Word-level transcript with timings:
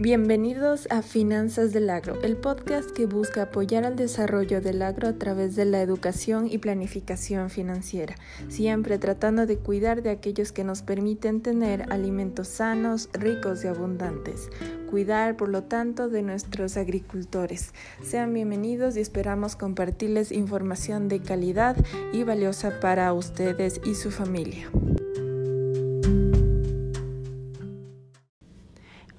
Bienvenidos 0.00 0.88
a 0.90 1.02
Finanzas 1.02 1.74
del 1.74 1.90
Agro, 1.90 2.22
el 2.22 2.38
podcast 2.38 2.90
que 2.90 3.04
busca 3.04 3.42
apoyar 3.42 3.84
al 3.84 3.96
desarrollo 3.96 4.62
del 4.62 4.80
agro 4.80 5.08
a 5.08 5.12
través 5.18 5.56
de 5.56 5.66
la 5.66 5.82
educación 5.82 6.48
y 6.50 6.56
planificación 6.56 7.50
financiera, 7.50 8.14
siempre 8.48 8.96
tratando 8.96 9.44
de 9.44 9.58
cuidar 9.58 10.00
de 10.00 10.08
aquellos 10.08 10.52
que 10.52 10.64
nos 10.64 10.80
permiten 10.80 11.42
tener 11.42 11.84
alimentos 11.92 12.48
sanos, 12.48 13.10
ricos 13.12 13.62
y 13.62 13.66
abundantes. 13.66 14.48
Cuidar, 14.88 15.36
por 15.36 15.50
lo 15.50 15.64
tanto, 15.64 16.08
de 16.08 16.22
nuestros 16.22 16.78
agricultores. 16.78 17.74
Sean 18.02 18.32
bienvenidos 18.32 18.96
y 18.96 19.00
esperamos 19.00 19.54
compartirles 19.54 20.32
información 20.32 21.08
de 21.08 21.20
calidad 21.20 21.76
y 22.14 22.22
valiosa 22.22 22.80
para 22.80 23.12
ustedes 23.12 23.82
y 23.84 23.94
su 23.94 24.10
familia. 24.10 24.70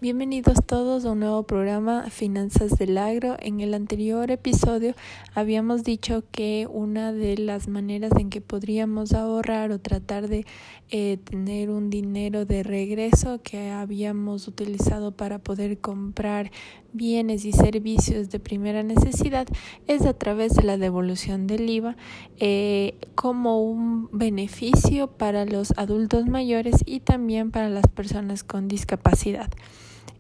Bienvenidos 0.02 0.58
todos 0.66 1.06
a 1.06 1.12
un 1.12 1.20
nuevo 1.20 1.44
programa 1.44 2.10
Finanzas 2.10 2.72
del 2.72 2.98
Agro. 2.98 3.38
En 3.40 3.60
el 3.60 3.76
anterior 3.76 4.32
episodio 4.32 4.96
habíamos 5.36 5.84
dicho 5.84 6.24
que 6.32 6.68
una 6.72 7.14
de 7.14 7.38
las 7.38 7.68
maneras 7.68 8.12
en 8.18 8.32
que 8.32 8.42
podríamos 8.42 9.14
ahorrar 9.14 9.70
o 9.70 9.80
tratar 9.80 10.28
de 10.28 10.48
eh, 10.90 11.18
tener 11.24 11.70
un 11.70 11.92
dinero 11.92 12.46
de 12.46 12.64
regreso 12.64 13.44
que 13.44 13.70
habíamos 13.70 14.48
utilizado 14.48 15.12
para 15.12 15.38
poder 15.38 15.78
comprar 15.78 16.50
bienes 16.94 17.46
y 17.46 17.52
servicios 17.52 18.32
de 18.32 18.40
primera 18.40 18.82
necesidad 18.82 19.48
es 19.86 20.08
a 20.08 20.16
través 20.16 20.56
de 20.56 20.64
la 20.64 20.78
devolución 20.78 21.46
del 21.46 21.70
IVA 21.70 21.96
eh, 22.40 22.96
como 23.14 23.62
un 23.62 24.10
beneficio 24.12 25.12
para 25.12 25.46
los 25.46 25.78
adultos 25.78 26.26
mayores 26.26 26.78
y 26.88 27.02
también 27.02 27.52
para 27.52 27.70
las 27.70 27.86
personas 27.88 28.44
con 28.44 28.68
discapacidad. 28.68 29.52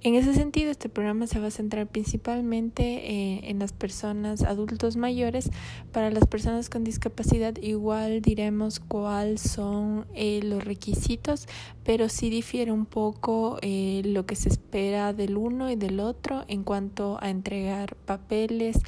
En 0.03 0.15
ese 0.15 0.33
sentido, 0.33 0.71
este 0.71 0.89
programa 0.89 1.27
se 1.27 1.39
va 1.39 1.47
a 1.47 1.51
centrar 1.51 1.85
principalmente 1.85 2.83
eh, 2.83 3.41
en 3.43 3.59
las 3.59 3.71
personas 3.71 4.41
adultos 4.41 4.97
mayores. 4.97 5.51
Para 5.91 6.09
las 6.09 6.25
personas 6.25 6.71
con 6.71 6.83
discapacidad 6.83 7.55
igual 7.61 8.23
diremos 8.23 8.79
cuáles 8.79 9.41
son 9.41 10.07
eh, 10.15 10.39
los 10.41 10.63
requisitos, 10.63 11.47
pero 11.83 12.09
sí 12.09 12.31
difiere 12.31 12.71
un 12.71 12.87
poco 12.87 13.59
eh, 13.61 14.01
lo 14.03 14.25
que 14.25 14.35
se 14.35 14.49
espera 14.49 15.13
del 15.13 15.37
uno 15.37 15.69
y 15.69 15.75
del 15.75 15.99
otro 15.99 16.45
en 16.47 16.63
cuanto 16.63 17.19
a 17.21 17.29
entregar 17.29 17.95
papeles 17.95 18.79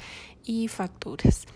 y 0.42 0.66
facturas. 0.66 1.46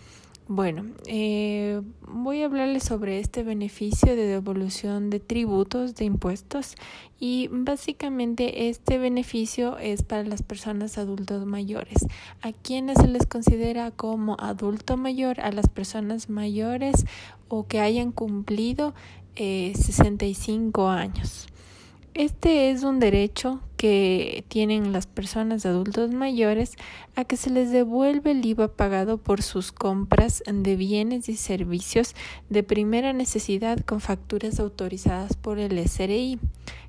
Bueno, 0.51 0.83
eh, 1.05 1.79
voy 2.07 2.41
a 2.41 2.45
hablarles 2.45 2.81
sobre 2.81 3.19
este 3.19 3.43
beneficio 3.43 4.15
de 4.15 4.25
devolución 4.25 5.11
de 5.11 5.19
tributos, 5.19 5.93
de 5.93 6.05
impuestos 6.05 6.73
y 7.19 7.49
básicamente 7.51 8.67
este 8.67 8.97
beneficio 8.97 9.77
es 9.77 10.01
para 10.01 10.23
las 10.23 10.41
personas 10.41 10.97
adultos 10.97 11.45
mayores. 11.45 12.07
¿A 12.41 12.51
quienes 12.51 12.97
se 12.97 13.07
les 13.07 13.27
considera 13.27 13.91
como 13.91 14.37
adulto 14.39 14.97
mayor? 14.97 15.39
A 15.39 15.51
las 15.51 15.69
personas 15.69 16.31
mayores 16.31 17.05
o 17.47 17.67
que 17.67 17.79
hayan 17.79 18.11
cumplido 18.11 18.95
eh, 19.35 19.73
65 19.75 20.89
años. 20.89 21.45
Este 22.15 22.71
es 22.71 22.83
un 22.83 22.99
derecho 22.99 23.61
que 23.77 24.43
tienen 24.47 24.91
las 24.91 25.07
personas 25.07 25.65
adultos 25.65 26.11
mayores 26.11 26.73
a 27.15 27.23
que 27.23 27.37
se 27.37 27.49
les 27.49 27.71
devuelve 27.71 28.31
el 28.31 28.45
IVA 28.45 28.67
pagado 28.67 29.17
por 29.17 29.41
sus 29.41 29.71
compras 29.71 30.43
de 30.45 30.75
bienes 30.75 31.29
y 31.29 31.35
servicios 31.35 32.15
de 32.49 32.63
primera 32.63 33.13
necesidad 33.13 33.79
con 33.85 34.01
facturas 34.01 34.59
autorizadas 34.59 35.37
por 35.37 35.59
el 35.59 35.77
SRI. 35.77 36.39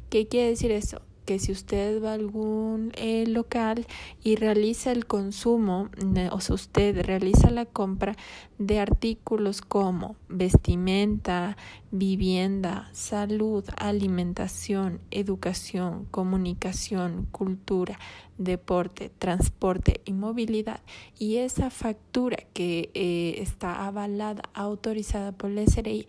¿Qué 0.08 0.26
quiere 0.26 0.48
decir 0.48 0.72
eso? 0.72 1.00
Que 1.30 1.38
si 1.38 1.52
usted 1.52 2.02
va 2.02 2.10
a 2.10 2.14
algún 2.14 2.90
eh, 2.96 3.24
local 3.24 3.86
y 4.20 4.34
realiza 4.34 4.90
el 4.90 5.06
consumo, 5.06 5.88
o 6.32 6.40
sea, 6.40 6.54
usted 6.56 7.06
realiza 7.06 7.50
la 7.50 7.66
compra 7.66 8.16
de 8.58 8.80
artículos 8.80 9.60
como 9.62 10.16
vestimenta, 10.28 11.56
vivienda, 11.92 12.90
salud, 12.90 13.64
alimentación, 13.76 14.98
educación, 15.12 16.08
comunicación, 16.10 17.28
cultura, 17.30 17.96
deporte, 18.36 19.12
transporte 19.16 20.00
y 20.04 20.12
movilidad, 20.12 20.80
y 21.16 21.36
esa 21.36 21.70
factura 21.70 22.38
que 22.54 22.90
eh, 22.94 23.36
está 23.38 23.86
avalada, 23.86 24.42
autorizada 24.52 25.30
por 25.30 25.50
el 25.50 25.68
SRI, 25.68 26.08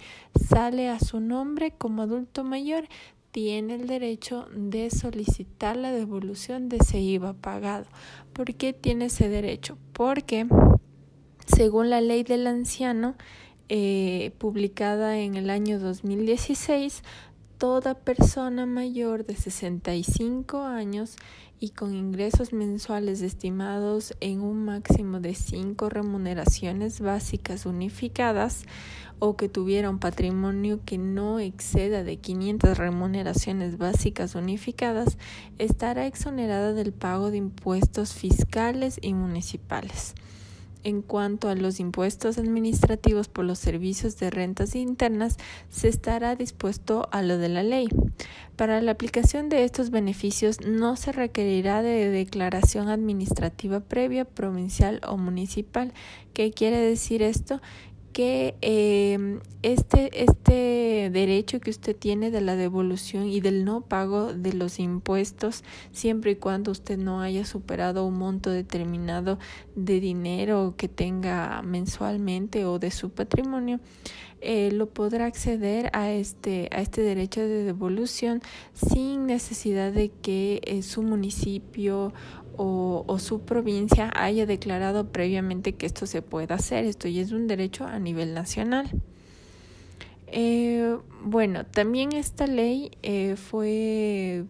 sale 0.49 0.89
a 0.89 0.99
su 0.99 1.19
nombre 1.19 1.73
como 1.77 2.01
adulto 2.01 2.43
mayor, 2.43 2.87
tiene 3.31 3.75
el 3.75 3.87
derecho 3.87 4.47
de 4.53 4.89
solicitar 4.89 5.77
la 5.77 5.91
devolución 5.91 6.69
de 6.69 6.77
ese 6.77 6.99
IVA 6.99 7.33
pagado. 7.33 7.85
¿Por 8.33 8.53
qué 8.55 8.73
tiene 8.73 9.05
ese 9.05 9.29
derecho? 9.29 9.77
Porque 9.93 10.47
según 11.45 11.89
la 11.89 12.01
ley 12.01 12.23
del 12.23 12.47
anciano, 12.47 13.15
eh, 13.69 14.31
publicada 14.37 15.17
en 15.19 15.35
el 15.35 15.49
año 15.49 15.79
2016, 15.79 17.03
toda 17.57 17.93
persona 17.93 18.65
mayor 18.65 19.25
de 19.25 19.35
65 19.35 20.63
años 20.63 21.15
y 21.59 21.69
con 21.69 21.93
ingresos 21.93 22.53
mensuales 22.53 23.21
estimados 23.21 24.15
en 24.19 24.41
un 24.41 24.65
máximo 24.65 25.19
de 25.19 25.35
cinco 25.35 25.89
remuneraciones 25.89 27.01
básicas 27.01 27.67
unificadas 27.67 28.63
o 29.23 29.37
que 29.37 29.49
tuviera 29.49 29.91
un 29.91 29.99
patrimonio 29.99 30.79
que 30.83 30.97
no 30.97 31.39
exceda 31.39 32.03
de 32.03 32.17
500 32.17 32.75
remuneraciones 32.75 33.77
básicas 33.77 34.33
unificadas, 34.33 35.19
estará 35.59 36.07
exonerada 36.07 36.73
del 36.73 36.91
pago 36.91 37.29
de 37.29 37.37
impuestos 37.37 38.15
fiscales 38.15 38.97
y 38.99 39.13
municipales 39.13 40.15
en 40.83 41.01
cuanto 41.01 41.49
a 41.49 41.55
los 41.55 41.79
impuestos 41.79 42.37
administrativos 42.37 43.27
por 43.27 43.45
los 43.45 43.59
servicios 43.59 44.17
de 44.17 44.29
rentas 44.29 44.75
internas, 44.75 45.37
se 45.69 45.87
estará 45.87 46.35
dispuesto 46.35 47.07
a 47.11 47.21
lo 47.21 47.37
de 47.37 47.49
la 47.49 47.63
ley. 47.63 47.89
Para 48.55 48.81
la 48.81 48.91
aplicación 48.91 49.49
de 49.49 49.63
estos 49.63 49.89
beneficios 49.89 50.61
no 50.61 50.95
se 50.95 51.11
requerirá 51.11 51.81
de 51.81 52.09
declaración 52.09 52.89
administrativa 52.89 53.79
previa, 53.79 54.25
provincial 54.25 55.01
o 55.07 55.17
municipal. 55.17 55.93
¿Qué 56.33 56.51
quiere 56.51 56.77
decir 56.77 57.21
esto? 57.21 57.61
Que 58.13 58.55
eh, 58.61 59.39
este, 59.61 60.23
este 60.23 61.09
derecho 61.11 61.59
que 61.59 61.69
usted 61.69 61.95
tiene 61.95 62.31
de 62.31 62.41
la 62.41 62.55
devolución 62.55 63.27
y 63.27 63.41
del 63.41 63.63
no 63.63 63.81
pago 63.81 64.33
de 64.33 64.53
los 64.53 64.79
impuestos, 64.79 65.63
siempre 65.91 66.31
y 66.31 66.35
cuando 66.35 66.71
usted 66.71 66.97
no 66.97 67.21
haya 67.21 67.45
superado 67.45 68.05
un 68.05 68.17
monto 68.17 68.49
determinado 68.49 69.39
de 69.75 69.99
dinero 69.99 70.75
que 70.77 70.87
tenga 70.87 71.61
mensualmente 71.61 72.65
o 72.65 72.79
de 72.79 72.91
su 72.91 73.11
patrimonio, 73.11 73.79
eh, 74.41 74.71
lo 74.71 74.87
podrá 74.87 75.25
acceder 75.25 75.89
a 75.93 76.11
este, 76.11 76.67
a 76.71 76.81
este 76.81 77.01
derecho 77.01 77.41
de 77.41 77.63
devolución 77.63 78.41
sin 78.73 79.25
necesidad 79.25 79.91
de 79.91 80.09
que 80.09 80.61
eh, 80.65 80.81
su 80.81 81.03
municipio 81.03 82.13
o, 82.57 83.17
su 83.19 83.41
provincia 83.41 84.11
haya 84.15 84.45
declarado 84.45 85.11
previamente 85.11 85.73
que 85.73 85.85
esto 85.85 86.05
se 86.05 86.21
pueda 86.21 86.55
hacer. 86.55 86.85
Esto 86.85 87.07
ya 87.07 87.21
es 87.21 87.31
un 87.31 87.47
derecho 87.47 87.85
a 87.85 87.99
nivel 87.99 88.33
nacional. 88.33 88.89
Eh, 90.27 90.97
bueno, 91.23 91.65
también 91.65 92.13
esta 92.13 92.47
ley 92.47 92.91
eh, 93.03 93.35
fue, 93.35 94.45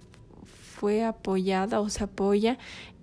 fue 0.76 1.04
apoyada 1.04 1.80
o 1.80 1.90
se 1.90 2.04
apoya 2.04 2.58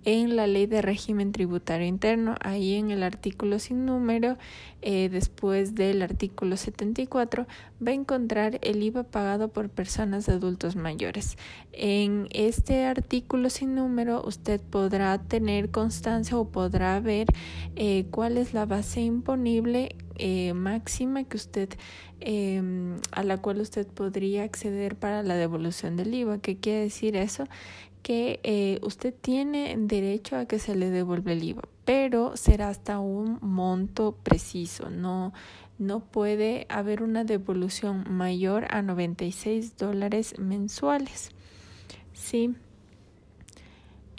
en 0.05 0.35
la 0.35 0.47
ley 0.47 0.65
de 0.65 0.81
régimen 0.81 1.31
tributario 1.31 1.87
interno, 1.87 2.35
ahí 2.41 2.75
en 2.75 2.91
el 2.91 3.03
artículo 3.03 3.59
sin 3.59 3.85
número, 3.85 4.37
eh, 4.81 5.09
después 5.09 5.75
del 5.75 6.01
artículo 6.01 6.57
74, 6.57 7.47
va 7.85 7.91
a 7.91 7.95
encontrar 7.95 8.59
el 8.61 8.81
IVA 8.81 9.03
pagado 9.03 9.49
por 9.49 9.69
personas 9.69 10.29
adultos 10.29 10.75
mayores. 10.75 11.37
En 11.73 12.27
este 12.31 12.85
artículo 12.85 13.49
sin 13.49 13.75
número, 13.75 14.23
usted 14.25 14.61
podrá 14.61 15.17
tener 15.17 15.69
constancia 15.69 16.37
o 16.37 16.49
podrá 16.49 16.99
ver 16.99 17.27
eh, 17.75 18.05
cuál 18.11 18.37
es 18.37 18.53
la 18.53 18.65
base 18.65 19.01
imponible 19.01 19.95
eh, 20.21 20.53
máxima 20.53 21.23
que 21.23 21.37
usted 21.37 21.69
em, 22.19 22.97
a 23.13 23.23
la 23.23 23.37
cual 23.37 23.61
usted 23.61 23.87
podría 23.87 24.43
acceder 24.43 24.97
para 24.97 25.23
la 25.23 25.35
devolución 25.35 25.95
del 25.95 26.13
IVA. 26.13 26.39
¿Qué 26.39 26.57
quiere 26.57 26.81
decir 26.81 27.15
eso? 27.15 27.45
Que 28.01 28.39
eh, 28.43 28.79
usted 28.81 29.13
tiene 29.13 29.75
derecho 29.77 30.37
a 30.37 30.45
que 30.45 30.59
se 30.59 30.75
le 30.75 30.89
devuelva 30.89 31.31
el 31.31 31.43
IVA, 31.43 31.63
pero 31.85 32.37
será 32.37 32.69
hasta 32.69 32.99
un 32.99 33.37
monto 33.41 34.15
preciso, 34.23 34.89
no, 34.89 35.33
no 35.77 35.99
puede 35.99 36.65
haber 36.69 37.03
una 37.03 37.23
devolución 37.23 38.05
mayor 38.09 38.67
a 38.73 38.81
96 38.81 39.77
dólares 39.77 40.35
mensuales. 40.37 41.31
Sí. 42.13 42.55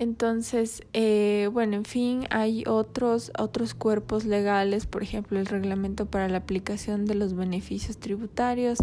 Entonces, 0.01 0.83
eh, 0.95 1.51
bueno, 1.53 1.77
en 1.77 1.85
fin, 1.85 2.27
hay 2.31 2.65
otros, 2.67 3.33
otros 3.39 3.75
cuerpos 3.75 4.25
legales, 4.25 4.87
por 4.87 5.03
ejemplo, 5.03 5.39
el 5.39 5.45
reglamento 5.45 6.07
para 6.07 6.27
la 6.31 6.39
aplicación 6.39 7.05
de 7.05 7.15
los 7.15 7.35
beneficios 7.35 7.99
tributarios 7.99 8.79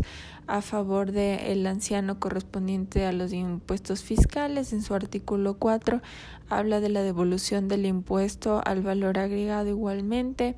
a 0.46 0.62
favor 0.62 1.12
del 1.12 1.66
anciano 1.66 2.20
correspondiente 2.20 3.04
a 3.08 3.14
los 3.14 3.34
impuestos 3.34 4.04
fiscales. 4.04 4.74
En 4.74 4.84
su 4.84 4.94
artículo 4.94 5.56
4 5.56 6.04
habla 6.50 6.82
de 6.82 6.90
la 6.90 7.02
devolución 7.02 7.68
del 7.68 7.88
impuesto 7.88 8.62
al 8.64 8.84
valor 8.84 9.18
agregado 9.18 9.70
igualmente 9.70 10.56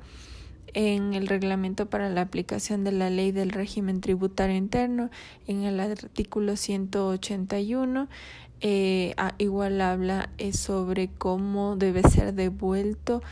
en 0.74 1.14
el 1.14 1.26
reglamento 1.26 1.86
para 1.86 2.10
la 2.10 2.20
aplicación 2.20 2.84
de 2.84 2.92
la 2.92 3.10
ley 3.10 3.32
del 3.32 3.50
régimen 3.50 4.00
tributario 4.00 4.56
interno, 4.56 5.10
en 5.46 5.62
el 5.62 5.80
artículo 5.80 6.56
181, 6.56 8.08
eh, 8.60 9.14
ah, 9.16 9.34
igual 9.38 9.80
habla 9.80 10.28
eh, 10.36 10.52
sobre 10.52 11.08
cómo 11.08 11.76
debe 11.76 12.02
ser 12.02 12.34
devuelto 12.34 13.22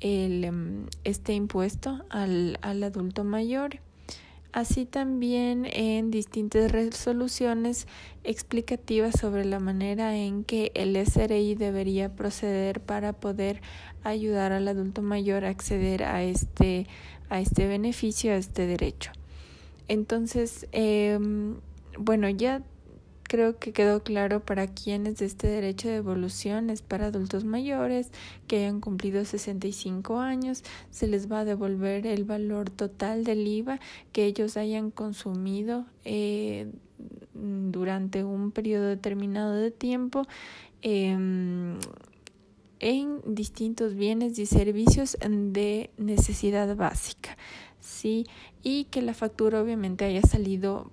el, 0.00 0.44
em, 0.44 0.86
este 1.04 1.34
impuesto 1.34 2.04
al, 2.08 2.58
adulto 2.62 3.24
mayor. 3.24 3.80
Así 4.52 4.86
también 4.86 5.66
en 5.72 6.10
distintas 6.10 6.72
resoluciones 6.72 7.86
explicativas 8.24 9.18
sobre 9.20 9.44
la 9.44 9.60
manera 9.60 10.16
en 10.16 10.42
que 10.42 10.72
el 10.74 10.96
SRI 10.96 11.54
debería 11.54 12.14
proceder 12.16 12.80
para 12.80 13.12
poder 13.12 13.60
ayudar 14.04 14.52
al 14.52 14.66
adulto 14.68 15.02
mayor 15.02 15.44
a 15.44 15.50
acceder 15.50 16.02
a 16.02 16.22
este, 16.22 16.86
a 17.28 17.40
este 17.40 17.66
beneficio, 17.66 18.32
a 18.32 18.36
este 18.36 18.66
derecho. 18.66 19.12
Entonces, 19.86 20.66
eh, 20.72 21.18
bueno, 21.98 22.30
ya 22.30 22.62
Creo 23.28 23.58
que 23.58 23.74
quedó 23.74 24.02
claro 24.02 24.40
para 24.40 24.66
quienes 24.66 25.20
este 25.20 25.48
derecho 25.48 25.88
de 25.88 25.94
devolución 25.94 26.70
es 26.70 26.80
para 26.80 27.06
adultos 27.06 27.44
mayores 27.44 28.10
que 28.46 28.56
hayan 28.56 28.80
cumplido 28.80 29.22
65 29.22 30.18
años. 30.18 30.64
Se 30.90 31.06
les 31.06 31.30
va 31.30 31.40
a 31.40 31.44
devolver 31.44 32.06
el 32.06 32.24
valor 32.24 32.70
total 32.70 33.24
del 33.24 33.46
IVA 33.46 33.80
que 34.12 34.24
ellos 34.24 34.56
hayan 34.56 34.90
consumido 34.90 35.84
eh, 36.06 36.72
durante 37.34 38.24
un 38.24 38.50
periodo 38.50 38.86
determinado 38.86 39.52
de 39.52 39.72
tiempo. 39.72 40.26
Em, 40.80 41.78
en 42.80 43.20
distintos 43.26 43.94
bienes 43.94 44.38
y 44.38 44.46
servicios 44.46 45.18
de 45.20 45.90
necesidad 45.98 46.74
básica, 46.76 47.36
¿sí? 47.78 48.24
Y 48.62 48.84
que 48.84 49.02
la 49.02 49.12
factura 49.12 49.60
obviamente 49.60 50.04
haya 50.04 50.22
salido 50.22 50.92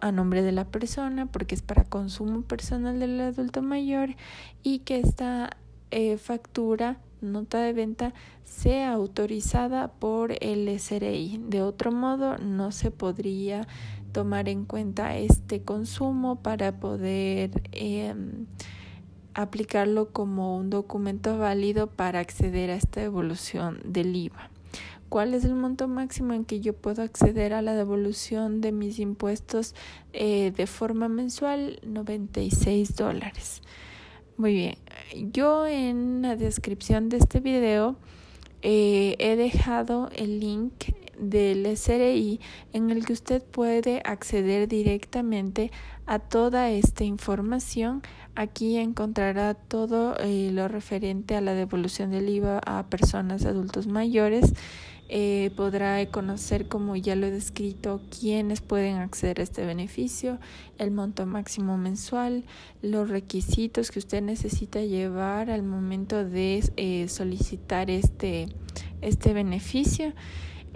a 0.00 0.12
nombre 0.12 0.42
de 0.42 0.52
la 0.52 0.64
persona 0.64 1.26
porque 1.26 1.54
es 1.54 1.62
para 1.62 1.84
consumo 1.84 2.42
personal 2.42 3.00
del 3.00 3.20
adulto 3.20 3.62
mayor 3.62 4.16
y 4.62 4.80
que 4.80 5.00
esta 5.00 5.50
eh, 5.90 6.16
factura 6.18 6.98
nota 7.20 7.58
de 7.60 7.72
venta 7.72 8.14
sea 8.44 8.92
autorizada 8.92 9.88
por 9.88 10.32
el 10.40 10.68
SRI. 10.78 11.40
De 11.48 11.62
otro 11.62 11.92
modo, 11.92 12.38
no 12.38 12.72
se 12.72 12.90
podría 12.90 13.66
tomar 14.12 14.48
en 14.48 14.64
cuenta 14.64 15.16
este 15.16 15.62
consumo 15.62 16.42
para 16.42 16.78
poder 16.78 17.50
em, 17.72 18.46
aplicarlo 19.34 20.10
como 20.12 20.56
un 20.56 20.70
documento 20.70 21.38
válido 21.38 21.88
para 21.88 22.20
acceder 22.20 22.70
a 22.70 22.74
esta 22.74 23.00
devolución 23.00 23.80
del 23.84 24.14
IVA. 24.16 24.50
¿Cuál 25.08 25.32
es 25.32 25.44
el 25.44 25.54
monto 25.54 25.88
máximo 25.88 26.34
en 26.34 26.44
que 26.44 26.60
yo 26.60 26.74
puedo 26.74 27.02
acceder 27.02 27.54
a 27.54 27.62
la 27.62 27.74
devolución 27.74 28.60
de 28.60 28.72
mis 28.72 28.98
impuestos 28.98 29.74
eh, 30.12 30.52
de 30.54 30.66
forma 30.66 31.08
mensual? 31.08 31.80
96 31.82 32.94
dólares. 32.94 33.62
Muy 34.36 34.52
bien, 34.52 34.76
yo 35.32 35.66
en 35.66 36.22
la 36.22 36.36
descripción 36.36 37.08
de 37.08 37.16
este 37.16 37.40
video 37.40 37.96
eh, 38.62 39.16
he 39.18 39.36
dejado 39.36 40.10
el 40.14 40.40
link 40.40 40.72
del 41.18 41.66
SRI 41.76 42.40
en 42.72 42.90
el 42.90 43.04
que 43.04 43.12
usted 43.12 43.42
puede 43.42 44.02
acceder 44.04 44.68
directamente 44.68 45.70
a 46.06 46.18
toda 46.18 46.70
esta 46.70 47.04
información. 47.04 48.02
Aquí 48.34 48.76
encontrará 48.76 49.54
todo 49.54 50.16
eh, 50.18 50.50
lo 50.52 50.68
referente 50.68 51.36
a 51.36 51.40
la 51.40 51.54
devolución 51.54 52.10
del 52.10 52.28
IVA 52.28 52.60
a 52.64 52.86
personas 52.88 53.44
adultos 53.44 53.86
mayores 53.86 54.52
eh, 55.10 55.52
podrá 55.56 56.04
conocer, 56.10 56.68
como 56.68 56.94
ya 56.94 57.16
lo 57.16 57.26
he 57.26 57.30
descrito, 57.30 58.02
quiénes 58.10 58.60
pueden 58.60 58.96
acceder 58.96 59.40
a 59.40 59.42
este 59.42 59.64
beneficio, 59.64 60.38
el 60.76 60.90
monto 60.90 61.24
máximo 61.24 61.78
mensual, 61.78 62.44
los 62.82 63.08
requisitos 63.08 63.90
que 63.90 64.00
usted 64.00 64.20
necesita 64.20 64.82
llevar 64.82 65.50
al 65.50 65.62
momento 65.62 66.26
de 66.26 66.62
eh, 66.76 67.08
solicitar 67.08 67.88
este, 67.88 68.48
este 69.00 69.32
beneficio. 69.32 70.12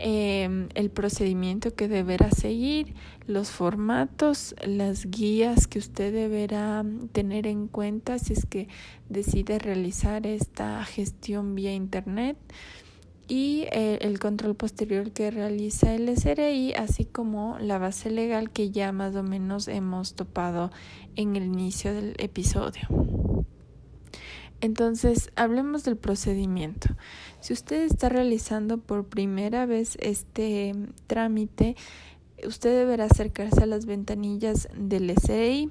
Em, 0.04 0.68
el 0.74 0.90
procedimiento 0.90 1.76
que 1.76 1.86
deberá 1.86 2.32
seguir, 2.32 2.96
los 3.28 3.52
formatos, 3.52 4.52
las 4.66 5.06
guías 5.06 5.68
que 5.68 5.78
usted 5.78 6.12
deberá 6.12 6.84
tener 7.12 7.46
en 7.46 7.68
cuenta 7.68 8.18
si 8.18 8.32
es 8.32 8.44
que 8.44 8.66
decide 9.08 9.60
realizar 9.60 10.26
esta 10.26 10.84
gestión 10.84 11.54
vía 11.54 11.72
Internet 11.72 12.36
y 13.28 13.66
eh, 13.70 13.98
el 14.00 14.18
control 14.18 14.56
posterior 14.56 15.12
que 15.12 15.30
realiza 15.30 15.94
el 15.94 16.08
SRI, 16.08 16.74
así 16.74 17.04
como 17.04 17.56
la 17.60 17.78
base 17.78 18.10
legal 18.10 18.50
que 18.50 18.72
ya 18.72 18.90
más 18.90 19.14
o 19.14 19.22
menos 19.22 19.68
hemos 19.68 20.14
topado 20.14 20.72
en 21.14 21.36
el 21.36 21.44
inicio 21.44 21.94
del 21.94 22.16
episodio. 22.18 22.88
Entonces, 24.62 25.32
hablemos 25.34 25.82
del 25.82 25.96
procedimiento. 25.96 26.88
Si 27.42 27.52
usted 27.52 27.82
está 27.82 28.08
realizando 28.08 28.78
por 28.78 29.06
primera 29.06 29.66
vez 29.66 29.98
este 30.00 30.72
trámite, 31.08 31.74
usted 32.46 32.70
deberá 32.70 33.06
acercarse 33.06 33.64
a 33.64 33.66
las 33.66 33.84
ventanillas 33.84 34.68
del 34.76 35.10
SRI. 35.10 35.68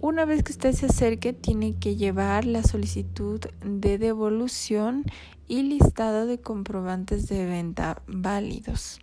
Una 0.00 0.24
vez 0.24 0.42
que 0.42 0.52
usted 0.52 0.72
se 0.72 0.86
acerque, 0.86 1.34
tiene 1.34 1.74
que 1.74 1.96
llevar 1.96 2.46
la 2.46 2.62
solicitud 2.62 3.40
de 3.62 3.98
devolución 3.98 5.04
y 5.46 5.62
listado 5.62 6.24
de 6.24 6.40
comprobantes 6.40 7.28
de 7.28 7.44
venta 7.44 8.00
válidos. 8.06 8.98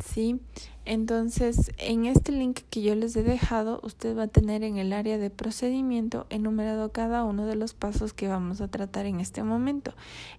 ¿Sí? 0.00 0.40
Entonces, 0.84 1.70
en 1.78 2.06
este 2.06 2.32
link 2.32 2.60
que 2.70 2.82
yo 2.82 2.94
les 2.96 3.14
he 3.14 3.22
dejado, 3.22 3.80
usted 3.84 4.16
va 4.16 4.24
a 4.24 4.28
tener 4.28 4.64
en 4.64 4.78
el 4.78 4.92
área 4.92 5.16
de 5.16 5.30
procedimiento 5.30 6.26
enumerado 6.28 6.90
cada 6.90 7.24
uno 7.24 7.46
de 7.46 7.54
los 7.54 7.74
pasos 7.74 8.12
que 8.12 8.26
vamos 8.26 8.60
a 8.60 8.68
tratar 8.68 9.06
en 9.06 9.20
este 9.20 9.44
momento. 9.44 9.94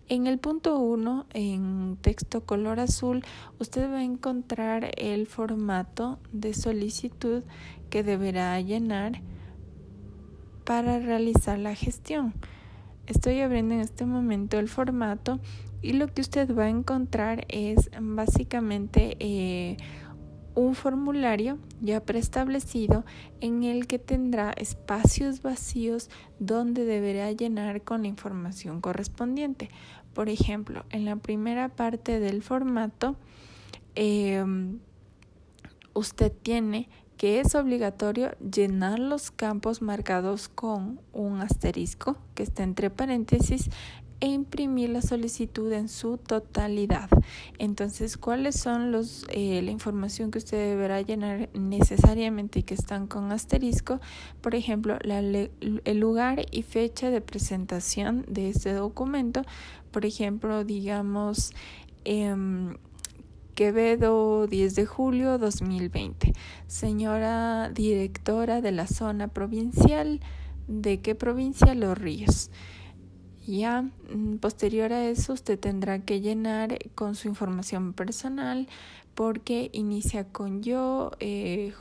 En 0.09 0.27
el 0.27 0.39
punto 0.39 0.77
1, 0.79 1.27
en 1.33 1.97
texto 2.01 2.45
color 2.45 2.81
azul, 2.81 3.23
usted 3.59 3.89
va 3.89 3.99
a 3.99 4.03
encontrar 4.03 4.91
el 4.97 5.27
formato 5.27 6.19
de 6.33 6.53
solicitud 6.53 7.43
que 7.89 8.03
deberá 8.03 8.59
llenar 8.59 9.21
para 10.65 10.99
realizar 10.99 11.57
la 11.57 11.75
gestión. 11.75 12.33
Estoy 13.05 13.39
abriendo 13.41 13.75
en 13.75 13.81
este 13.81 14.05
momento 14.05 14.59
el 14.59 14.67
formato 14.67 15.39
y 15.83 15.93
lo 15.93 16.07
que 16.07 16.21
usted 16.21 16.55
va 16.55 16.63
a 16.63 16.69
encontrar 16.69 17.45
es 17.49 17.91
básicamente 17.99 19.17
eh, 19.19 19.77
un 20.55 20.75
formulario 20.75 21.57
ya 21.81 21.99
preestablecido 21.99 23.03
en 23.41 23.63
el 23.63 23.85
que 23.85 23.99
tendrá 23.99 24.51
espacios 24.51 25.41
vacíos 25.41 26.09
donde 26.39 26.85
deberá 26.85 27.31
llenar 27.31 27.81
con 27.81 28.03
la 28.03 28.07
información 28.07 28.79
correspondiente. 28.81 29.69
Por 30.13 30.29
ejemplo, 30.29 30.85
en 30.89 31.05
la 31.05 31.17
primera 31.17 31.69
parte 31.69 32.19
del 32.19 32.43
formato, 32.43 33.15
em, 33.95 34.79
usted 35.93 36.31
tiene 36.31 36.87
que 37.17 37.39
es 37.39 37.55
obligatorio 37.55 38.35
llenar 38.39 38.99
los 38.99 39.31
campos 39.31 39.81
marcados 39.81 40.49
con 40.49 40.99
un 41.13 41.41
asterisco 41.41 42.17
que 42.35 42.43
está 42.43 42.63
entre 42.63 42.89
paréntesis 42.89 43.69
e 44.19 44.27
imprimir 44.27 44.89
la 44.89 45.01
solicitud 45.01 45.71
en 45.71 45.89
su 45.89 46.17
totalidad. 46.17 47.09
Entonces, 47.57 48.17
¿cuáles 48.17 48.59
son 48.59 48.91
los 48.91 49.25
eh, 49.29 49.61
la 49.61 49.71
información 49.71 50.31
que 50.31 50.37
usted 50.37 50.57
deberá 50.57 51.01
llenar 51.01 51.49
necesariamente 51.53 52.59
y 52.59 52.63
que 52.63 52.73
están 52.73 53.07
con 53.07 53.31
asterisco? 53.31 53.99
Por 54.41 54.55
ejemplo, 54.55 54.97
el 55.01 55.99
lugar 55.99 56.45
y 56.51 56.63
fecha 56.63 57.09
de 57.09 57.21
presentación 57.21 58.25
de 58.27 58.49
este 58.49 58.73
documento. 58.73 59.43
Por 59.91 60.05
ejemplo, 60.05 60.63
digamos 60.63 61.51
em, 62.05 62.75
Quevedo, 63.55 64.47
10 64.47 64.73
de 64.73 64.85
julio 64.87 65.37
2020. 65.37 66.33
Señora 66.65 67.69
directora 67.69 68.61
de 68.61 68.71
la 68.71 68.87
zona 68.87 69.27
provincial, 69.27 70.21
¿de 70.67 71.01
qué 71.01 71.13
provincia? 71.13 71.75
Los 71.75 71.95
Ríos. 71.95 72.49
Ya, 73.45 73.81
mm, 73.81 74.37
posterior 74.37 74.93
a 74.93 75.05
eso, 75.09 75.33
usted 75.33 75.59
tendrá 75.59 75.99
que 75.99 76.21
llenar 76.21 76.77
con 76.95 77.15
su 77.15 77.27
información 77.27 77.93
personal 77.93 78.67
porque 79.15 79.69
inicia 79.73 80.25
con 80.31 80.63
yo, 80.63 81.11
eh, 81.19 81.73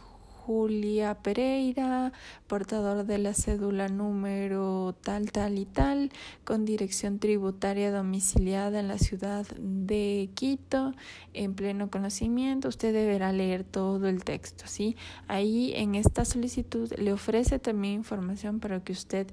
Julia 0.46 1.14
Pereira, 1.14 2.12
portador 2.49 3.04
de 3.06 3.18
la 3.18 3.32
cédula 3.32 3.88
número 3.88 4.94
tal, 5.00 5.30
tal 5.30 5.56
y 5.56 5.66
tal, 5.66 6.11
con 6.44 6.64
dirección 6.64 7.20
tributaria 7.20 7.92
domiciliada 7.92 8.80
en 8.80 8.88
la 8.88 8.99
ciudad 8.99 9.46
de 9.56 10.30
Quito, 10.34 10.94
en 11.32 11.54
pleno 11.54 11.90
conocimiento. 11.90 12.68
Usted 12.68 12.92
deberá 12.92 13.32
leer 13.32 13.62
todo 13.62 14.08
el 14.08 14.25
texto, 14.25 14.64
¿sí? 14.66 14.96
Ahí 15.28 15.72
en 15.76 15.94
esta 15.94 16.25
solicitud 16.25 16.92
le 16.99 17.12
ofrece 17.12 17.61
también 17.61 17.94
información 17.94 18.58
para 18.58 18.80
que 18.80 18.92
usted 18.92 19.28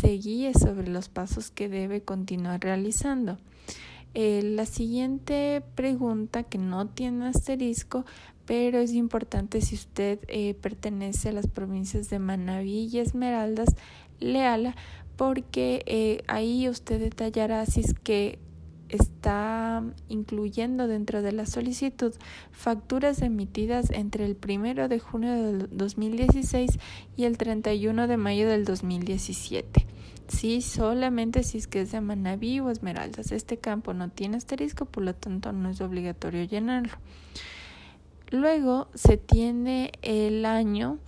se 0.00 0.08
guíe 0.08 0.52
sobre 0.54 0.88
los 0.88 1.08
pasos 1.08 1.50
que 1.50 1.68
debe 1.68 2.02
continuar 2.02 2.60
realizando. 2.60 3.36
Eh, 4.14 4.42
la 4.42 4.66
siguiente 4.66 5.62
pregunta 5.74 6.42
que 6.42 6.58
no 6.58 6.86
tiene 6.86 7.28
asterisco, 7.28 8.04
pero 8.46 8.78
es 8.78 8.92
importante 8.92 9.60
si 9.60 9.74
usted 9.74 10.20
eh, 10.28 10.54
pertenece 10.54 11.30
a 11.30 11.32
las 11.32 11.46
provincias 11.46 12.10
de 12.10 12.18
Manabí 12.18 12.88
y 12.92 12.98
Esmeraldas, 12.98 13.68
léala 14.20 14.76
porque 15.16 15.82
eh, 15.86 16.22
ahí 16.26 16.68
usted 16.68 17.00
detallará 17.00 17.64
si 17.66 17.80
es 17.80 17.94
que 17.94 18.38
está 18.88 19.82
incluyendo 20.08 20.86
dentro 20.86 21.22
de 21.22 21.32
la 21.32 21.46
solicitud 21.46 22.12
facturas 22.50 23.22
emitidas 23.22 23.90
entre 23.90 24.26
el 24.26 24.36
1 24.36 24.88
de 24.88 24.98
junio 24.98 25.32
del 25.32 25.68
2016 25.70 26.78
y 27.16 27.24
el 27.24 27.38
31 27.38 28.06
de 28.06 28.16
mayo 28.16 28.48
del 28.48 28.64
2017. 28.64 29.86
Sí, 30.28 30.62
solamente 30.62 31.42
si 31.42 31.58
es 31.58 31.66
que 31.66 31.82
es 31.82 31.92
de 31.92 32.00
Manabí 32.00 32.60
o 32.60 32.70
Esmeraldas. 32.70 33.32
Este 33.32 33.58
campo 33.58 33.92
no 33.92 34.08
tiene 34.08 34.36
asterisco, 34.36 34.86
por 34.86 35.04
lo 35.04 35.14
tanto 35.14 35.52
no 35.52 35.70
es 35.70 35.80
obligatorio 35.80 36.44
llenarlo. 36.44 36.94
Luego 38.32 38.88
se 38.94 39.18
tiene 39.18 39.92
el 40.00 40.46
año 40.46 40.98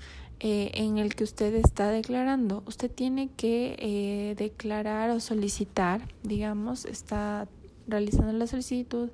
eh, 0.41 0.71
en 0.75 0.99
el 0.99 1.15
que 1.15 1.25
usted 1.25 1.55
está 1.55 1.89
declarando. 1.89 2.63
Usted 2.67 2.91
tiene 2.91 3.31
que 3.35 3.77
eh, 3.79 4.35
declarar 4.37 5.09
o 5.09 5.21
solicitar, 5.21 6.07
digamos, 6.23 6.85
está 6.85 7.49
realizando 7.87 8.35
la 8.35 8.47
solicitud 8.47 9.09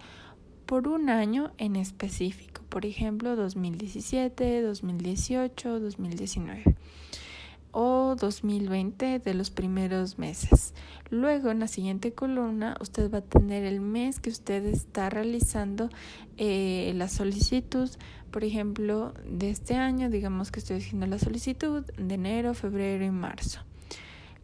por 0.67 0.89
un 0.89 1.09
año 1.09 1.53
en 1.57 1.77
específico, 1.77 2.63
por 2.69 2.85
ejemplo, 2.85 3.37
2017, 3.37 4.61
2018, 4.61 5.79
2019 5.79 6.65
o 7.73 8.17
2020 8.19 9.19
de 9.19 9.35
los 9.35 9.51
primeros 9.51 10.19
meses. 10.19 10.75
Luego 11.11 11.51
en 11.51 11.61
la 11.61 11.69
siguiente 11.69 12.13
columna 12.13 12.77
usted 12.81 13.13
va 13.13 13.19
a 13.19 13.23
tener 13.23 13.65
el 13.65 13.81
mes 13.81 14.21
que 14.21 14.31
usted 14.31 14.65
está 14.67 15.11
realizando 15.11 15.89
eh, 16.37 16.93
la 16.97 17.09
solicitud, 17.09 17.91
por 18.31 18.45
ejemplo, 18.45 19.15
de 19.29 19.51
este 19.51 19.75
año, 19.75 20.09
digamos 20.09 20.51
que 20.51 20.61
estoy 20.61 20.79
haciendo 20.79 21.07
la 21.07 21.19
solicitud 21.19 21.85
de 21.85 22.15
enero, 22.15 22.55
febrero 22.55 23.05
y 23.05 23.11
marzo. 23.11 23.61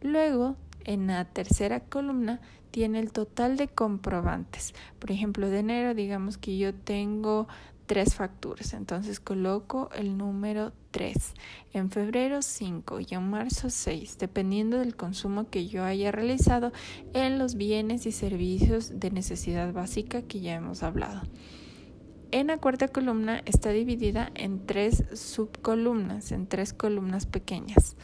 Luego 0.01 0.55
en 0.83 1.07
la 1.07 1.25
tercera 1.25 1.81
columna 1.81 2.39
tiene 2.71 2.99
el 2.99 3.11
total 3.11 3.57
de 3.57 3.67
comprobantes. 3.67 4.73
Por 4.99 5.11
ejemplo, 5.11 5.49
de 5.49 5.59
enero, 5.59 5.93
digamos 5.93 6.37
que 6.37 6.57
yo 6.57 6.73
tengo 6.73 7.47
tres 7.87 8.15
facturas, 8.15 8.73
entonces 8.73 9.19
coloco 9.19 9.89
el 9.95 10.17
número 10.17 10.73
3. 10.91 11.33
En 11.73 11.89
febrero 11.89 12.41
5 12.41 12.99
y 12.99 13.07
en 13.11 13.29
marzo 13.29 13.69
6, 13.69 14.17
dependiendo 14.19 14.77
del 14.77 14.95
consumo 14.95 15.49
que 15.49 15.67
yo 15.67 15.83
haya 15.83 16.11
realizado 16.11 16.71
en 17.13 17.39
los 17.39 17.55
bienes 17.55 18.05
y 18.05 18.11
servicios 18.11 18.99
de 18.99 19.09
necesidad 19.09 19.73
básica 19.73 20.21
que 20.21 20.41
ya 20.41 20.55
hemos 20.55 20.83
hablado. 20.83 21.21
En 22.31 22.47
la 22.47 22.57
cuarta 22.57 22.89
columna 22.89 23.41
está 23.45 23.69
dividida 23.69 24.31
en 24.35 24.65
tres 24.65 25.05
subcolumnas, 25.13 26.33
en 26.33 26.45
tres 26.45 26.73
columnas 26.73 27.25
pequeñas. 27.25 27.95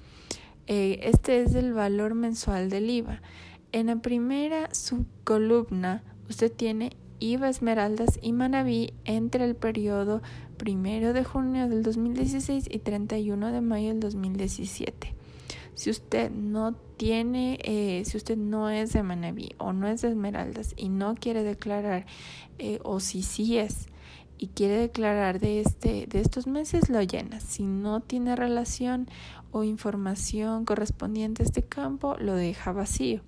Eh, 0.65 1.01
este 1.03 1.41
es 1.41 1.55
el 1.55 1.73
valor 1.73 2.13
mensual 2.15 2.69
del 2.69 2.89
IVA. 2.89 3.21
En 3.73 3.87
la 3.87 3.97
primera 3.97 4.73
subcolumna 4.73 6.03
usted 6.29 6.51
tiene 6.51 6.95
IVA 7.19 7.49
Esmeraldas 7.49 8.19
y 8.21 8.33
Manabí 8.33 8.93
entre 9.05 9.45
el 9.45 9.55
periodo 9.55 10.21
1 10.65 11.13
de 11.13 11.23
junio 11.23 11.69
del 11.69 11.83
2016 11.83 12.67
y 12.69 12.79
31 12.79 13.51
de 13.51 13.61
mayo 13.61 13.89
del 13.89 13.99
2017. 13.99 15.15
Si 15.75 15.89
usted 15.89 16.31
no 16.31 16.73
tiene, 16.97 17.59
eh, 17.63 18.03
si 18.05 18.17
usted 18.17 18.37
no 18.37 18.69
es 18.69 18.93
de 18.93 19.03
Manabí 19.03 19.55
o 19.57 19.73
no 19.73 19.87
es 19.87 20.01
de 20.01 20.09
Esmeraldas 20.09 20.73
y 20.77 20.89
no 20.89 21.15
quiere 21.15 21.43
declarar, 21.43 22.05
eh, 22.59 22.79
o 22.83 22.99
si 22.99 23.23
sí 23.23 23.57
es 23.57 23.87
y 24.37 24.47
quiere 24.47 24.75
declarar 24.77 25.39
de, 25.39 25.61
este, 25.61 26.05
de 26.07 26.19
estos 26.19 26.47
meses, 26.47 26.89
lo 26.89 27.01
llena. 27.01 27.39
Si 27.39 27.63
no 27.63 28.01
tiene 28.01 28.35
relación 28.35 29.07
o 29.51 29.63
información 29.63 30.65
correspondiente 30.65 31.43
a 31.43 31.45
este 31.45 31.63
campo, 31.63 32.17
lo 32.19 32.35
deja 32.35 32.71
vacío. 32.71 33.21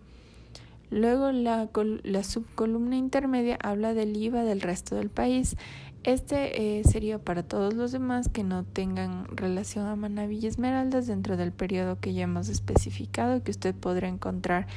Luego 0.96 1.34
la, 1.34 1.70
la 2.04 2.24
subcolumna 2.24 2.96
intermedia 2.96 3.60
habla 3.62 3.94
del 3.94 4.16
IVA 4.16 4.46
del 4.46 4.62
resto 4.62 4.96
del 4.96 5.10
país. 5.10 5.58
Este 6.06 6.80
eh, 6.80 6.86
sería 6.86 7.20
para 7.20 7.44
todos 7.44 7.74
los 7.74 7.92
demás 7.92 8.30
que 8.30 8.46
no 8.46 8.64
tengan 8.64 9.26
relación 9.36 9.88
a 9.88 9.98
Manaví 9.98 10.40
y 10.40 10.48
Esmeraldas 10.48 11.06
dentro 11.06 11.36
del 11.36 11.52
periodo 11.52 12.00
que 12.00 12.14
ya 12.14 12.24
hemos 12.24 12.48
especificado 12.48 13.44
que 13.44 13.52
usted 13.52 13.76
podrá 13.76 14.08
encontrar 14.08 14.68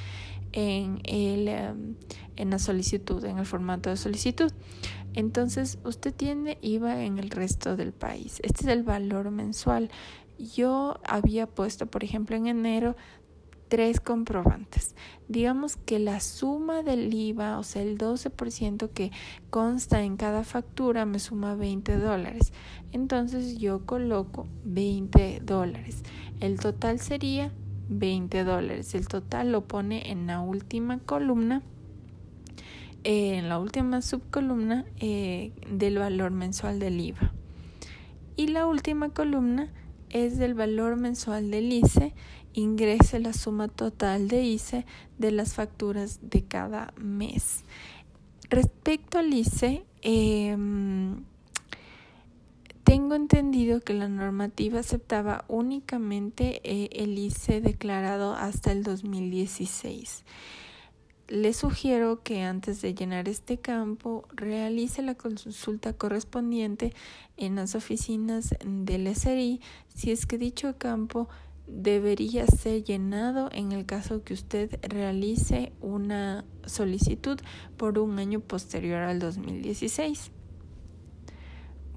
en, 0.51 0.99
el, 1.05 1.47
em, 1.47 1.95
en 2.35 2.51
la 2.51 2.59
solicitud, 2.59 3.25
en 3.25 3.39
el 3.39 3.47
formato 3.47 3.89
de 3.89 3.97
solicitud. 3.97 4.51
Entonces, 5.15 5.79
usted 5.85 6.13
tiene 6.13 6.59
IVA 6.63 7.05
en 7.05 7.19
el 7.21 7.31
resto 7.31 7.77
del 7.77 7.93
país. 7.93 8.41
Este 8.43 8.63
es 8.63 8.69
el 8.71 8.83
valor 8.83 9.31
mensual. 9.31 9.89
Yo 10.57 10.99
había 11.05 11.47
puesto, 11.47 11.87
por 11.87 12.03
ejemplo, 12.03 12.35
en 12.35 12.49
enero 12.49 12.97
tres 13.69 14.01
comprobantes. 14.01 14.95
Digamos 15.29 15.77
que 15.77 15.99
la 15.99 16.21
suma 16.21 16.83
del 16.83 17.13
IVA, 17.13 17.59
o 17.59 17.63
sea, 17.63 17.83
el 17.83 17.99
12% 17.99 18.91
que 18.91 19.13
consta 19.51 20.03
en 20.03 20.17
cada 20.17 20.43
factura, 20.45 21.05
me 21.05 21.19
suma 21.19 21.55
20 21.55 21.97
dólares. 21.99 22.53
Entonces 22.93 23.59
yo 23.59 23.85
coloco 23.85 24.47
20 24.65 25.41
dólares. 25.45 26.03
El 26.41 26.59
total 26.59 26.99
sería 26.99 27.53
20 27.89 28.45
dólares. 28.45 28.95
El 28.95 29.09
total 29.09 29.53
lo 29.53 29.65
pone 29.67 30.11
en 30.11 30.27
la 30.27 30.41
última 30.41 30.99
columna, 30.99 31.63
eh, 33.05 33.37
en 33.37 33.49
la 33.49 33.59
última 33.59 34.03
subcolumna 34.03 34.85
eh, 34.99 35.53
del 35.71 35.99
valor 35.99 36.31
mensual 36.31 36.79
del 36.79 37.01
IVA. 37.01 37.33
Y 38.37 38.49
la 38.49 38.67
última 38.67 39.11
columna 39.11 39.73
es 40.11 40.39
del 40.39 40.55
valor 40.55 40.97
mensual 40.97 41.51
del 41.51 41.73
ICE, 41.73 42.15
ingrese 42.59 43.21
la 43.21 43.33
suma 43.33 43.69
total 43.69 44.29
de 44.29 44.43
ICE 44.43 44.85
de 45.19 45.31
las 45.31 45.55
facturas 45.55 46.19
de 46.23 46.43
cada 46.45 46.93
mes. 46.97 47.65
Respecto 48.50 49.19
al 49.19 49.33
ICE, 49.33 49.85
em, 50.03 51.25
tengo 52.85 53.15
entendido 53.15 53.81
que 53.81 53.93
la 53.93 54.09
normativa 54.09 54.81
aceptaba 54.81 55.45
únicamente 55.49 56.61
eh, 56.65 56.88
el 56.93 57.19
ICE 57.19 57.61
declarado 57.61 58.35
hasta 58.35 58.73
el 58.73 58.83
2016. 58.83 60.25
Le 61.29 61.53
sugiero 61.53 62.23
que 62.23 62.43
antes 62.43 62.81
de 62.81 62.95
llenar 62.95 63.29
este 63.29 63.59
campo 63.59 64.27
realice 64.33 65.03
la 65.03 65.15
consulta 65.15 65.93
correspondiente 65.93 66.95
en 67.37 67.57
las 67.57 67.75
oficinas 67.75 68.55
del 68.65 69.15
SRI 69.15 69.61
si 69.95 70.11
es 70.11 70.25
que 70.25 70.38
dicho 70.38 70.79
campo 70.79 71.29
debería 71.69 72.47
ser 72.47 72.83
llenado 72.83 73.51
en 73.53 73.73
el 73.73 73.87
caso 73.87 74.25
que 74.25 74.35
usted 74.35 74.79
realice 74.83 75.73
una 75.81 76.45
solicitud 76.65 77.39
por 77.77 77.99
un 77.99 78.19
año 78.19 78.41
posterior 78.41 79.03
al 79.03 79.19
2016. 79.19 80.33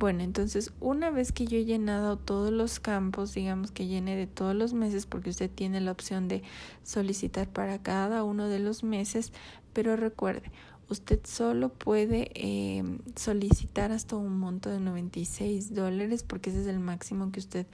Bueno, 0.01 0.24
entonces 0.24 0.74
una 0.80 1.12
vez 1.12 1.32
que 1.32 1.46
yo 1.46 1.60
he 1.60 1.66
llenado 1.66 2.18
todos 2.18 2.51
los 2.51 2.80
campos, 2.80 3.36
digamos 3.36 3.70
que 3.70 3.86
llene 3.86 4.16
de 4.16 4.25
todos 4.25 4.56
los 4.56 4.74
meses, 4.74 5.06
porque 5.06 5.30
usted 5.30 5.48
tiene 5.48 5.80
la 5.80 5.92
opción 5.92 6.28
de 6.28 6.42
solicitar 6.82 7.48
para 7.48 7.84
cada 7.84 8.24
uno 8.24 8.48
de 8.48 8.58
los 8.58 8.84
meses, 8.84 9.32
pero 9.74 9.96
recuerde, 9.96 10.51
usted 10.91 11.21
solo 11.24 11.69
puede 11.69 12.31
eh, 12.36 12.83
solicitar 13.15 13.91
hasta 13.91 14.17
un 14.17 14.38
monto 14.38 14.69
de 14.69 14.79
96 14.79 15.74
dólares, 15.74 16.24
porque 16.24 16.50
ese 16.50 16.62
es 16.62 16.67
el 16.67 16.79
máximo 16.79 17.31
que 17.31 17.39
usted 17.39 17.65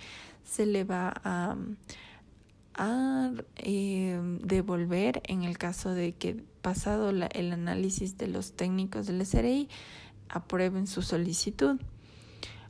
se 0.45 0.65
le 0.65 0.83
va 0.83 1.13
a, 1.23 1.55
eh, 3.57 4.21
devolver 4.43 5.23
en 5.25 5.43
el 5.43 5.57
caso 5.57 5.89
de 5.89 6.13
que 6.13 6.43
pasado 6.61 7.09
el 7.09 7.51
análisis 7.51 8.19
de 8.19 8.27
los 8.27 8.53
técnicos 8.53 9.07
del 9.07 9.25
SRI 9.25 9.67
aprueben 10.29 10.85
su 10.85 11.01
solicitud. 11.01 11.79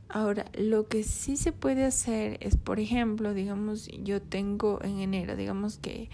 Ahora, 0.08 0.46
lo 0.58 0.88
que 0.88 1.04
sí 1.04 1.36
se 1.36 1.52
puede 1.52 1.84
hacer 1.84 2.38
es, 2.40 2.56
por 2.56 2.80
ejemplo, 2.80 3.34
digamos, 3.34 3.88
yo 4.02 4.22
tengo 4.22 4.80
en 4.82 5.00
enero, 5.00 5.36
digamos 5.36 5.76
que 5.76 6.08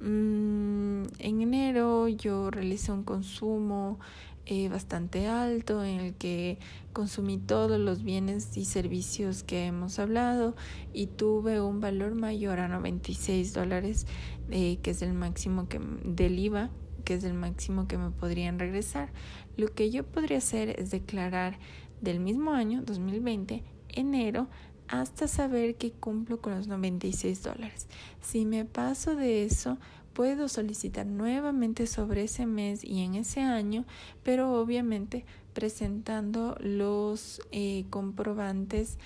en 0.00 1.08
enero 1.18 2.08
yo 2.08 2.50
realicé 2.50 2.92
un 2.92 3.04
consumo 3.04 3.98
eh, 4.46 4.68
bastante 4.68 5.26
alto 5.26 5.82
en 5.82 6.00
el 6.00 6.14
que 6.14 6.58
consumí 6.92 7.38
todos 7.38 7.80
los 7.80 8.02
bienes 8.02 8.54
y 8.58 8.66
servicios 8.66 9.42
que 9.42 9.64
hemos 9.64 9.98
hablado 9.98 10.54
y 10.92 11.06
tuve 11.06 11.62
un 11.62 11.80
valor 11.80 12.14
mayor 12.14 12.60
a 12.60 12.68
96 12.68 13.54
dólares, 13.54 14.06
eh, 14.50 14.76
que 14.82 14.90
es 14.90 15.00
el 15.00 15.14
máximo 15.14 15.66
que, 15.66 15.80
del 16.04 16.38
IVA, 16.38 16.68
que 17.06 17.14
es 17.14 17.24
el 17.24 17.32
máximo 17.32 17.88
que 17.88 17.96
me 17.96 18.10
podrían 18.10 18.58
regresar. 18.58 19.12
Lo 19.56 19.68
que 19.68 19.90
yo 19.90 20.04
podría 20.04 20.38
hacer 20.38 20.78
es 20.78 20.90
declarar 20.90 21.58
del 22.02 22.20
mismo 22.20 22.52
año, 22.52 22.82
2020, 22.82 23.64
enero, 23.88 24.48
hasta 24.88 25.28
saber 25.28 25.76
que 25.76 25.92
cumplo 25.92 26.40
con 26.40 26.54
los 26.54 26.68
96 26.68 27.42
dólares. 27.42 27.86
Si 28.20 28.44
me 28.44 28.64
paso 28.64 29.16
de 29.16 29.44
eso, 29.44 29.78
puedo 30.12 30.48
solicitar 30.48 31.06
nuevamente 31.06 31.86
sobre 31.86 32.24
ese 32.24 32.46
mes 32.46 32.84
y 32.84 33.02
en 33.02 33.14
ese 33.14 33.40
año, 33.40 33.84
pero 34.22 34.58
obviamente 34.60 35.24
presentando 35.52 36.56
los 36.60 37.40
eh, 37.52 37.84
comprobantes 37.90 38.98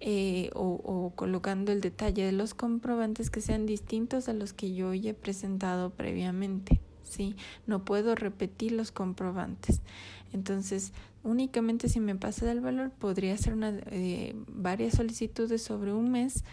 eh, 0.00 0.50
o, 0.54 1.12
colocando 1.14 1.72
el 1.72 1.80
detalle 1.80 2.26
de 2.26 2.32
los 2.32 2.52
comprobantes 2.52 3.30
que 3.30 3.40
sean 3.40 3.64
distintos 3.64 4.28
a 4.28 4.34
los 4.34 4.52
que 4.52 4.74
yo 4.74 4.92
ya 4.92 5.10
he 5.10 5.14
presentado 5.14 5.90
previamente. 5.90 6.80
¿sí? 7.04 7.36
No 7.66 7.84
puedo 7.84 8.14
repetir 8.14 8.72
los 8.72 8.92
comprobantes. 8.92 9.80
Entonces, 10.32 10.92
únicamente 11.24 11.88
si 11.88 11.98
me 11.98 12.14
pasa 12.14 12.46
del 12.46 12.60
valor, 12.60 12.90
podría 12.90 13.34
hacer 13.34 13.54
una, 13.54 13.72
eh, 13.90 14.34
varias 14.46 14.94
solicitudes 14.94 15.62
sobre 15.62 15.92
un 15.92 16.10
mes, 16.10 16.44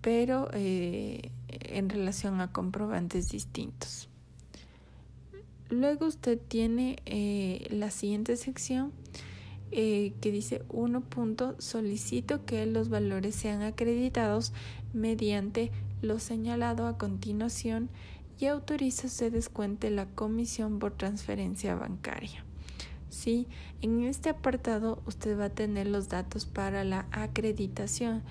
pero 0.00 0.48
eh, 0.52 1.30
en 1.48 1.88
relación 1.88 2.40
a 2.40 2.50
comprobantes 2.50 3.28
distintos. 3.28 4.08
Luego 5.68 6.06
usted 6.06 6.40
tiene 6.48 6.96
eh, 7.06 7.68
la 7.70 7.90
siguiente 7.90 8.36
sección 8.36 8.92
que 9.70 10.12
dice 10.20 10.62
1. 10.68 11.00
Punto, 11.00 11.56
solicito 11.58 12.44
que 12.44 12.66
los 12.66 12.90
valores 12.90 13.34
sean 13.34 13.62
acreditados 13.62 14.52
mediante 14.92 15.70
lo 16.02 16.18
señalado 16.18 16.86
a 16.86 16.98
continuación 16.98 17.88
y 18.38 18.46
autoriza 18.46 19.08
se 19.08 19.30
descuente 19.30 19.88
la 19.88 20.04
comisión 20.04 20.78
por 20.78 20.92
transferencia 20.92 21.74
bancaria. 21.74 22.44
Sí, 23.12 23.46
en 23.82 24.04
este 24.04 24.30
apartado 24.30 25.02
usted 25.06 25.38
va 25.38 25.44
a 25.44 25.50
tener 25.50 25.86
los 25.86 26.08
datos 26.08 26.46
para 26.46 26.82
la 26.82 27.06
acreditación. 27.12 28.22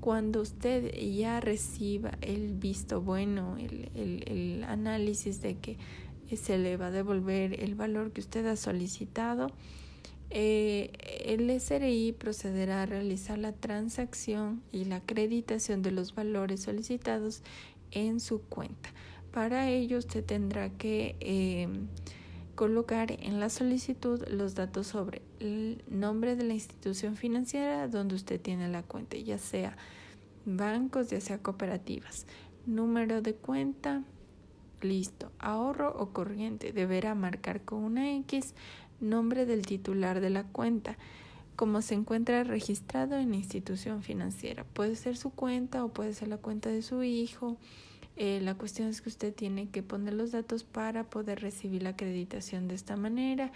Cuando 0.00 0.40
usted 0.40 0.92
ya 0.92 1.38
reciba 1.38 2.18
el 2.20 2.54
visto 2.54 3.00
bueno, 3.00 3.56
el, 3.56 3.90
el 3.94 4.64
análisis 4.64 5.40
de 5.40 5.54
que 5.58 5.78
se 6.36 6.58
le 6.58 6.76
va 6.76 6.88
a 6.88 6.90
devolver 6.90 7.62
el 7.62 7.76
valor 7.76 8.10
que 8.10 8.20
usted 8.20 8.44
ha 8.46 8.56
solicitado, 8.56 9.52
eh, 10.30 10.90
el 11.24 11.48
SRI 11.60 12.10
procederá 12.18 12.82
a 12.82 12.86
realizar 12.86 13.38
la 13.38 13.52
transacción 13.52 14.64
y 14.72 14.84
la 14.84 14.96
acreditación 14.96 15.80
de 15.82 15.92
los 15.92 16.12
valores 16.12 16.62
solicitados 16.62 17.44
en 17.92 18.18
su 18.18 18.42
cuenta. 18.42 18.92
Para 19.30 19.70
ello 19.70 19.96
usted 19.96 20.24
tendrá 20.24 20.70
que 20.70 21.14
eh, 21.20 21.68
colocar 22.54 23.12
en 23.12 23.40
la 23.40 23.50
solicitud 23.50 24.26
los 24.28 24.54
datos 24.54 24.86
sobre 24.86 25.22
el 25.40 25.82
nombre 25.88 26.36
de 26.36 26.44
la 26.44 26.54
institución 26.54 27.16
financiera 27.16 27.88
donde 27.88 28.14
usted 28.14 28.40
tiene 28.40 28.68
la 28.68 28.82
cuenta, 28.82 29.16
ya 29.16 29.38
sea 29.38 29.76
bancos, 30.44 31.10
ya 31.10 31.20
sea 31.20 31.38
cooperativas, 31.38 32.26
número 32.66 33.22
de 33.22 33.34
cuenta, 33.34 34.02
listo, 34.80 35.32
ahorro 35.38 35.94
o 35.98 36.12
corriente, 36.12 36.72
deberá 36.72 37.14
marcar 37.14 37.62
con 37.62 37.82
una 37.82 38.14
X 38.16 38.54
nombre 39.00 39.46
del 39.46 39.66
titular 39.66 40.20
de 40.20 40.30
la 40.30 40.44
cuenta 40.44 40.96
como 41.56 41.82
se 41.82 41.94
encuentra 41.94 42.42
registrado 42.44 43.16
en 43.16 43.30
la 43.30 43.36
institución 43.36 44.02
financiera. 44.02 44.64
Puede 44.64 44.96
ser 44.96 45.16
su 45.16 45.30
cuenta 45.30 45.84
o 45.84 45.88
puede 45.88 46.12
ser 46.12 46.28
la 46.28 46.38
cuenta 46.38 46.68
de 46.68 46.82
su 46.82 47.02
hijo 47.02 47.56
eh, 48.16 48.40
la 48.40 48.54
cuestión 48.54 48.88
es 48.88 49.02
que 49.02 49.08
usted 49.08 49.34
tiene 49.34 49.68
que 49.68 49.82
poner 49.82 50.14
los 50.14 50.30
datos 50.32 50.62
para 50.62 51.04
poder 51.04 51.40
recibir 51.40 51.82
la 51.82 51.90
acreditación 51.90 52.68
de 52.68 52.74
esta 52.74 52.96
manera. 52.96 53.50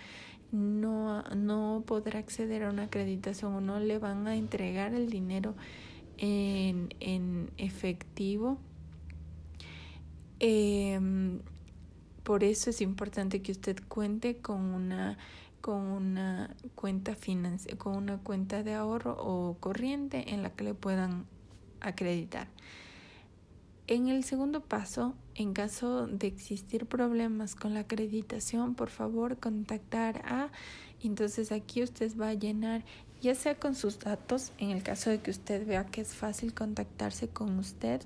No, 0.50 1.22
no 1.36 1.84
podrá 1.86 2.18
acceder 2.18 2.64
a 2.64 2.70
una 2.70 2.84
acreditación 2.84 3.54
o 3.54 3.60
no 3.60 3.78
le 3.78 3.98
van 3.98 4.26
a 4.26 4.34
entregar 4.34 4.94
el 4.94 5.10
dinero 5.10 5.54
en, 6.16 6.88
en 7.00 7.50
efectivo. 7.56 8.58
Em, 10.40 11.40
por 12.22 12.44
eso 12.44 12.70
es 12.70 12.80
importante 12.80 13.42
que 13.42 13.52
usted 13.52 13.78
cuente 13.88 14.36
con 14.36 14.60
una 14.60 15.18
con 15.60 15.80
una 15.80 16.54
cuenta 16.76 17.16
con 17.78 17.96
una 17.96 18.18
cuenta 18.18 18.62
de 18.62 18.74
ahorro 18.74 19.16
o 19.18 19.56
corriente 19.58 20.32
en 20.32 20.42
la 20.42 20.50
que 20.50 20.64
le 20.64 20.74
puedan 20.74 21.26
acreditar. 21.80 22.48
En 23.88 24.08
el 24.08 24.22
segundo 24.22 24.60
paso, 24.60 25.14
en 25.34 25.54
caso 25.54 26.06
de 26.06 26.26
existir 26.26 26.84
problemas 26.84 27.54
con 27.54 27.72
la 27.72 27.80
acreditación, 27.80 28.74
por 28.74 28.90
favor 28.90 29.38
contactar 29.38 30.20
a... 30.26 30.50
Entonces 31.02 31.52
aquí 31.52 31.82
usted 31.82 32.14
va 32.14 32.28
a 32.28 32.34
llenar 32.34 32.84
ya 33.22 33.34
sea 33.34 33.54
con 33.54 33.74
sus 33.74 33.98
datos, 33.98 34.52
en 34.58 34.70
el 34.70 34.82
caso 34.82 35.08
de 35.08 35.20
que 35.20 35.30
usted 35.30 35.66
vea 35.66 35.86
que 35.86 36.02
es 36.02 36.14
fácil 36.14 36.52
contactarse 36.52 37.28
con 37.28 37.58
usted 37.58 38.02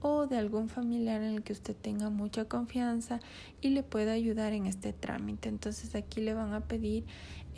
o 0.00 0.26
de 0.26 0.36
algún 0.36 0.68
familiar 0.68 1.22
en 1.22 1.34
el 1.34 1.42
que 1.42 1.52
usted 1.52 1.74
tenga 1.74 2.10
mucha 2.10 2.44
confianza 2.46 3.20
y 3.60 3.70
le 3.70 3.82
pueda 3.82 4.12
ayudar 4.12 4.52
en 4.52 4.66
este 4.66 4.92
trámite. 4.92 5.48
Entonces 5.48 5.94
aquí 5.94 6.20
le 6.20 6.34
van 6.34 6.52
a 6.52 6.60
pedir 6.60 7.04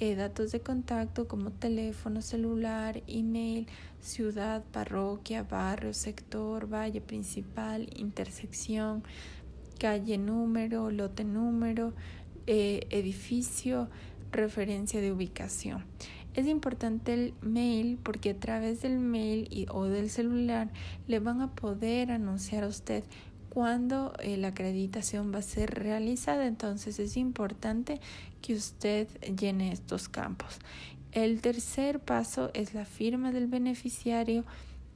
eh, 0.01 0.15
datos 0.15 0.53
de 0.53 0.61
contacto 0.61 1.27
como 1.27 1.51
teléfono 1.51 2.23
celular, 2.23 3.03
email, 3.09 3.67
ciudad, 4.01 4.63
parroquia, 4.71 5.43
barrio, 5.43 5.93
sector, 5.93 6.73
valle 6.73 7.01
principal, 7.01 7.89
intersección, 7.97 9.03
calle 9.79 10.17
número, 10.17 10.91
lote 10.91 11.25
número, 11.25 11.95
eh, 12.47 12.87
edificio, 12.91 13.89
referencia 14.31 15.01
de 15.01 15.13
ubicación. 15.13 15.85
Es 16.35 16.47
importante 16.47 17.15
el 17.15 17.35
mail 17.41 17.99
porque 18.03 18.31
a 18.31 18.39
través 18.39 18.83
del 18.83 18.99
mail 18.99 19.49
y, 19.51 19.67
o 19.71 19.85
del 19.85 20.11
celular 20.11 20.71
le 21.07 21.19
van 21.19 21.41
a 21.41 21.53
poder 21.55 22.11
anunciar 22.11 22.65
a 22.65 22.69
usted 22.69 23.05
cuando 23.49 24.13
eh, 24.21 24.37
la 24.37 24.49
acreditación 24.49 25.33
va 25.35 25.39
a 25.39 25.43
ser 25.43 25.75
realizada. 25.75 26.47
Entonces 26.47 26.99
es 26.99 27.17
importante 27.17 28.01
que 28.41 28.55
usted 28.55 29.09
llene 29.37 29.73
estos 29.73 30.09
campos. 30.09 30.59
El 31.13 31.41
tercer 31.41 32.01
paso 32.01 32.51
es 32.55 32.75
la 32.75 32.85
firma 32.85 33.33
del 33.33 33.47
beneficiario 33.47 34.45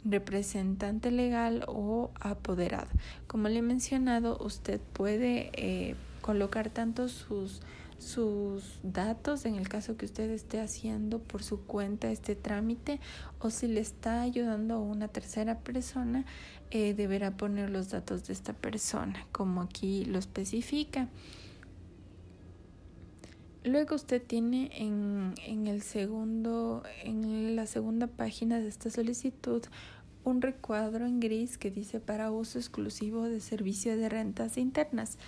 representante 0.04 1.10
legal 1.10 1.64
o 1.68 2.10
apoderado. 2.20 2.88
Como 3.26 3.48
le 3.48 3.58
he 3.58 3.62
mencionado, 3.62 4.38
usted 4.38 4.80
puede 4.92 5.50
eh, 5.54 5.94
colocar 6.20 6.70
tanto 6.70 7.08
sus 7.08 7.60
sus 8.02 8.80
datos 8.82 9.46
en 9.46 9.54
el 9.54 9.68
caso 9.68 9.96
que 9.96 10.04
usted 10.04 10.30
esté 10.30 10.60
haciendo 10.60 11.20
por 11.20 11.42
su 11.42 11.62
cuenta 11.62 12.10
este 12.10 12.36
trámite 12.36 13.00
o 13.38 13.50
si 13.50 13.68
le 13.68 13.80
está 13.80 14.22
ayudando 14.22 14.74
a 14.74 14.78
una 14.78 15.08
tercera 15.08 15.60
persona 15.60 16.26
eh, 16.70 16.94
deberá 16.94 17.36
poner 17.36 17.70
los 17.70 17.90
datos 17.90 18.26
de 18.26 18.32
esta 18.34 18.52
persona 18.52 19.26
como 19.32 19.62
aquí 19.62 20.04
lo 20.04 20.18
especifica. 20.18 21.08
Luego 23.64 23.94
usted 23.94 24.20
tiene 24.20 24.70
en, 24.74 25.34
en 25.46 25.68
el 25.68 25.82
segundo 25.82 26.82
en 27.04 27.54
la 27.54 27.66
segunda 27.66 28.08
página 28.08 28.58
de 28.58 28.68
esta 28.68 28.90
solicitud 28.90 29.62
un 30.24 30.42
recuadro 30.42 31.06
en 31.06 31.20
gris 31.20 31.58
que 31.58 31.70
dice 31.70 32.00
para 32.00 32.30
uso 32.30 32.58
exclusivo 32.58 33.24
de 33.24 33.40
servicio 33.40 33.96
de 33.96 34.08
rentas 34.08 34.56
internas 34.56 35.18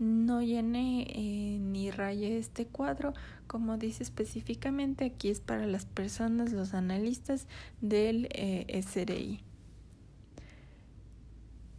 no 0.00 0.42
llene 0.42 1.02
eh, 1.08 1.58
ni 1.60 1.90
raye 1.90 2.38
este 2.38 2.66
cuadro, 2.66 3.12
como 3.46 3.76
dice 3.76 4.02
específicamente, 4.02 5.04
aquí 5.04 5.28
es 5.28 5.40
para 5.40 5.66
las 5.66 5.84
personas, 5.84 6.52
los 6.52 6.74
analistas 6.74 7.46
del 7.82 8.28
eh, 8.32 8.82
SRI. 8.82 9.40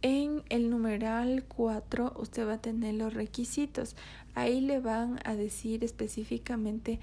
En 0.02 0.42
el 0.48 0.70
numeral 0.70 1.44
4 1.46 2.14
usted 2.18 2.46
va 2.46 2.54
a 2.54 2.60
tener 2.60 2.94
los 2.94 3.14
requisitos. 3.14 3.96
Ahí 4.34 4.60
le 4.60 4.80
van 4.80 5.20
a 5.24 5.36
decir 5.36 5.84
específicamente 5.84 6.98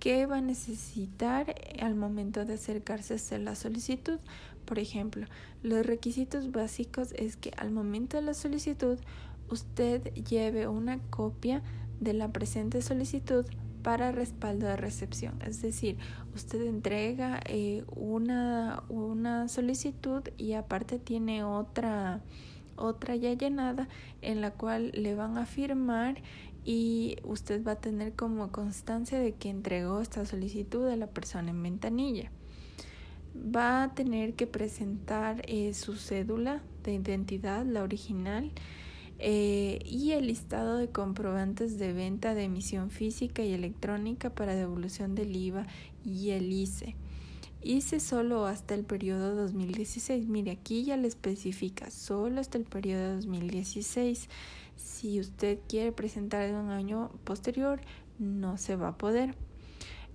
qué 0.00 0.26
va 0.26 0.38
a 0.38 0.40
necesitar 0.40 1.54
al 1.80 1.94
momento 1.94 2.44
de 2.44 2.54
acercarse 2.54 3.12
a 3.12 3.16
hacer 3.16 3.40
la 3.40 3.54
solicitud. 3.54 4.18
Por 4.64 4.78
ejemplo, 4.78 5.26
los 5.62 5.84
requisitos 5.86 6.50
básicos 6.50 7.12
es 7.12 7.36
que 7.36 7.52
al 7.56 7.70
momento 7.70 8.16
de 8.16 8.24
la 8.24 8.34
solicitud 8.34 8.98
usted 9.50 10.12
lleve 10.14 10.68
una 10.68 10.98
copia 11.10 11.62
de 12.00 12.14
la 12.14 12.28
presente 12.32 12.82
solicitud 12.82 13.44
para 13.82 14.12
respaldo 14.12 14.66
de 14.66 14.76
recepción. 14.76 15.34
Es 15.44 15.62
decir, 15.62 15.96
usted 16.34 16.62
entrega 16.62 17.40
eh, 17.46 17.84
una, 17.94 18.82
una 18.88 19.48
solicitud 19.48 20.22
y 20.36 20.52
aparte 20.52 20.98
tiene 20.98 21.44
otra, 21.44 22.20
otra 22.76 23.16
ya 23.16 23.32
llenada 23.32 23.88
en 24.22 24.40
la 24.40 24.50
cual 24.52 24.92
le 24.94 25.14
van 25.14 25.38
a 25.38 25.46
firmar 25.46 26.22
y 26.64 27.16
usted 27.24 27.64
va 27.64 27.72
a 27.72 27.80
tener 27.80 28.12
como 28.14 28.52
constancia 28.52 29.18
de 29.18 29.32
que 29.32 29.48
entregó 29.48 30.00
esta 30.00 30.26
solicitud 30.26 30.86
a 30.88 30.96
la 30.96 31.06
persona 31.06 31.50
en 31.50 31.62
ventanilla. 31.62 32.30
Va 33.34 33.84
a 33.84 33.94
tener 33.94 34.34
que 34.34 34.46
presentar 34.46 35.42
eh, 35.46 35.72
su 35.72 35.96
cédula 35.96 36.60
de 36.82 36.94
identidad, 36.94 37.64
la 37.64 37.82
original, 37.82 38.50
eh, 39.22 39.80
y 39.84 40.12
el 40.12 40.28
listado 40.28 40.78
de 40.78 40.88
comprobantes 40.88 41.78
de 41.78 41.92
venta 41.92 42.34
de 42.34 42.44
emisión 42.44 42.90
física 42.90 43.42
y 43.42 43.52
electrónica 43.52 44.30
para 44.30 44.54
devolución 44.54 45.14
del 45.14 45.36
IVA 45.36 45.66
y 46.04 46.30
el 46.30 46.50
ICE. 46.50 46.96
ICE 47.62 48.00
solo 48.00 48.46
hasta 48.46 48.74
el 48.74 48.84
periodo 48.84 49.34
2016. 49.34 50.26
Mire, 50.26 50.52
aquí 50.52 50.84
ya 50.84 50.96
le 50.96 51.06
especifica 51.06 51.90
solo 51.90 52.40
hasta 52.40 52.56
el 52.56 52.64
periodo 52.64 53.16
2016. 53.16 54.30
Si 54.76 55.20
usted 55.20 55.58
quiere 55.68 55.92
presentar 55.92 56.48
en 56.48 56.54
un 56.54 56.70
año 56.70 57.10
posterior, 57.24 57.82
no 58.18 58.56
se 58.56 58.76
va 58.76 58.88
a 58.88 58.96
poder. 58.96 59.34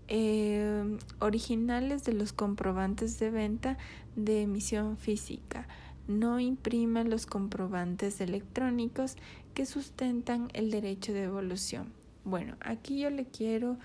Eh, 0.08 0.98
originales 1.20 2.04
de 2.06 2.14
los 2.14 2.34
comprobantes 2.34 3.20
de 3.20 3.30
venta 3.30 3.78
de 4.16 4.42
emisión 4.42 4.98
física. 4.98 5.68
No 6.08 6.40
imprima 6.40 7.04
los 7.04 7.26
comprobantes 7.26 8.22
electrónicos 8.22 9.16
que 9.54 9.66
sustentan 9.66 10.50
el 10.54 10.70
derecho 10.70 11.14
de 11.14 11.22
devolución. 11.22 11.92
Bueno, 12.24 12.56
aquí 12.60 13.00
yo 13.00 13.10
le 13.10 13.26
quiero 13.26 13.78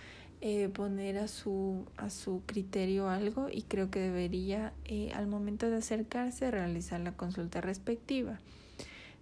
eh, 0.43 0.69
poner 0.69 1.19
a 1.19 1.29
su, 1.29 1.85
a 1.99 2.09
su 2.09 2.43
criterio 2.47 3.11
algo 3.11 3.49
y 3.53 3.63
creo 3.63 3.91
que 3.91 4.01
debería 4.01 4.73
eh, 4.87 5.13
al 5.15 5.27
momento 5.27 5.69
de 5.69 5.77
acercarse 5.77 6.51
realizar 6.51 7.01
la 7.01 7.13
consulta 7.13 7.61
respectiva. 7.61 8.41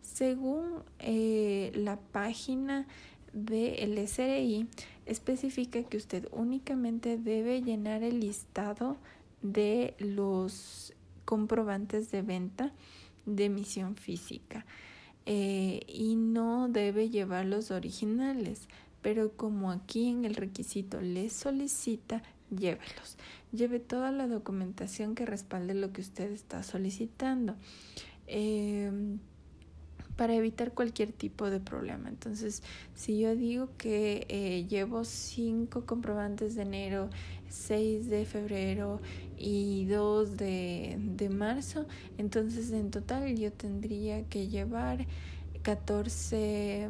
Según 0.00 0.82
eh, 1.00 1.72
la 1.74 1.98
página 1.98 2.86
del 3.32 3.98
SRI, 4.06 4.68
especifica 5.06 5.82
que 5.82 5.96
usted 5.96 6.28
únicamente 6.30 7.18
debe 7.18 7.62
llenar 7.62 8.02
el 8.02 8.20
listado 8.20 8.96
de 9.42 9.94
los 9.98 10.94
comprobantes 11.28 12.10
de 12.10 12.22
venta 12.22 12.72
de 13.26 13.44
emisión 13.44 13.96
física 13.96 14.64
eh, 15.26 15.80
y 15.86 16.16
no 16.16 16.70
debe 16.70 17.10
llevar 17.10 17.44
los 17.44 17.70
originales, 17.70 18.66
pero 19.02 19.32
como 19.36 19.70
aquí 19.70 20.08
en 20.08 20.24
el 20.24 20.36
requisito 20.36 21.02
le 21.02 21.28
solicita, 21.28 22.22
llévelos. 22.48 23.18
Lleve 23.52 23.78
toda 23.78 24.10
la 24.10 24.26
documentación 24.26 25.14
que 25.14 25.26
respalde 25.26 25.74
lo 25.74 25.92
que 25.92 26.00
usted 26.00 26.32
está 26.32 26.62
solicitando. 26.62 27.56
Eh, 28.26 28.90
para 30.18 30.34
evitar 30.34 30.72
cualquier 30.72 31.12
tipo 31.12 31.48
de 31.48 31.60
problema. 31.60 32.08
Entonces, 32.08 32.64
si 32.96 33.20
yo 33.20 33.36
digo 33.36 33.68
que 33.78 34.26
eh, 34.28 34.66
llevo 34.68 35.04
cinco 35.04 35.86
comprobantes 35.86 36.56
de 36.56 36.62
enero, 36.62 37.08
seis 37.48 38.10
de 38.10 38.24
febrero 38.24 39.00
y 39.38 39.86
dos 39.86 40.36
de, 40.36 40.96
de 40.98 41.28
marzo, 41.28 41.86
entonces 42.18 42.72
en 42.72 42.90
total 42.90 43.36
yo 43.36 43.52
tendría 43.52 44.24
que 44.24 44.48
llevar 44.48 45.06
14 45.62 46.88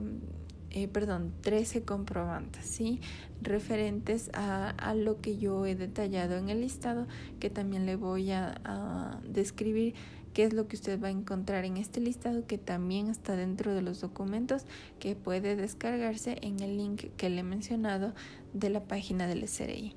eh, 0.70 0.86
perdón, 0.86 1.32
13 1.40 1.82
comprobantes, 1.82 2.64
¿sí? 2.66 3.00
Referentes 3.40 4.30
a, 4.34 4.70
a, 4.70 4.94
lo 4.94 5.20
que 5.20 5.38
yo 5.38 5.64
he 5.64 5.74
detallado 5.74 6.36
en 6.36 6.50
el 6.50 6.60
listado, 6.60 7.06
que 7.40 7.48
también 7.48 7.86
le 7.86 7.96
voy 7.96 8.32
a, 8.32 8.60
a 8.64 9.20
describir 9.26 9.94
qué 10.38 10.44
es 10.44 10.52
lo 10.52 10.68
que 10.68 10.76
usted 10.76 11.02
va 11.02 11.08
a 11.08 11.10
encontrar 11.10 11.64
en 11.64 11.78
este 11.78 12.00
listado 12.00 12.46
que 12.46 12.58
también 12.58 13.08
está 13.08 13.34
dentro 13.34 13.74
de 13.74 13.82
los 13.82 14.00
documentos 14.00 14.66
que 15.00 15.16
puede 15.16 15.56
descargarse 15.56 16.38
en 16.42 16.60
el 16.60 16.76
link 16.76 17.06
que 17.16 17.28
le 17.28 17.40
he 17.40 17.42
mencionado 17.42 18.14
de 18.52 18.70
la 18.70 18.84
página 18.84 19.26
del 19.26 19.48
SRI. 19.48 19.96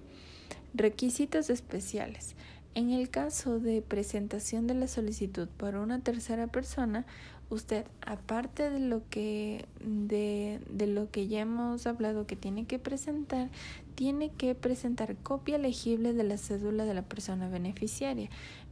Requisitos 0.74 1.52
especiales. 1.52 2.36
En 2.74 2.90
el 2.90 3.12
caso 3.12 3.60
de 3.60 3.84
presentación 3.84 4.66
de 4.66 4.74
la 4.74 4.88
solicitud 4.88 5.48
por 5.48 5.76
una 5.76 6.00
tercera 6.00 6.48
persona, 6.48 7.06
usted, 7.52 7.86
aparte 8.02 8.70
de 8.70 8.80
lo 8.80 9.08
que 9.10 9.66
de, 9.84 10.60
de, 10.72 10.88
lo 10.88 11.12
que 11.12 11.28
ya 11.28 11.42
hemos 11.42 11.86
hablado 11.86 12.26
que 12.26 12.36
tiene 12.36 12.66
que 12.66 12.80
presentar, 12.80 13.50
tiene 13.94 14.32
que 14.32 14.56
presentar 14.56 15.18
copia 15.18 15.58
legible 15.58 16.14
de 16.14 16.24
la 16.24 16.38
cédula 16.38 16.86
de 16.86 16.94
la 16.94 17.04
persona 17.04 17.50
beneficiaria. 17.50 18.30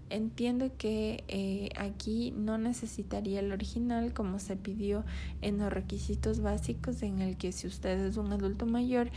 Entiendo 0.10 0.72
que 0.76 1.24
eh, 1.28 1.70
aquí 1.78 2.34
no 2.36 2.58
necesitaría 2.58 3.42
el 3.42 3.52
original 3.52 4.14
como 4.14 4.40
se 4.40 4.56
pidió 4.56 5.06
en 5.42 5.60
los 5.60 5.72
requisitos 5.72 6.40
básicos 6.42 7.04
en 7.04 7.20
el 7.20 7.38
que 7.38 7.52
si 7.52 7.68
usted 7.68 8.00
es 8.06 8.18
un 8.18 8.34
adulto 8.34 8.66
mayor 8.66 9.12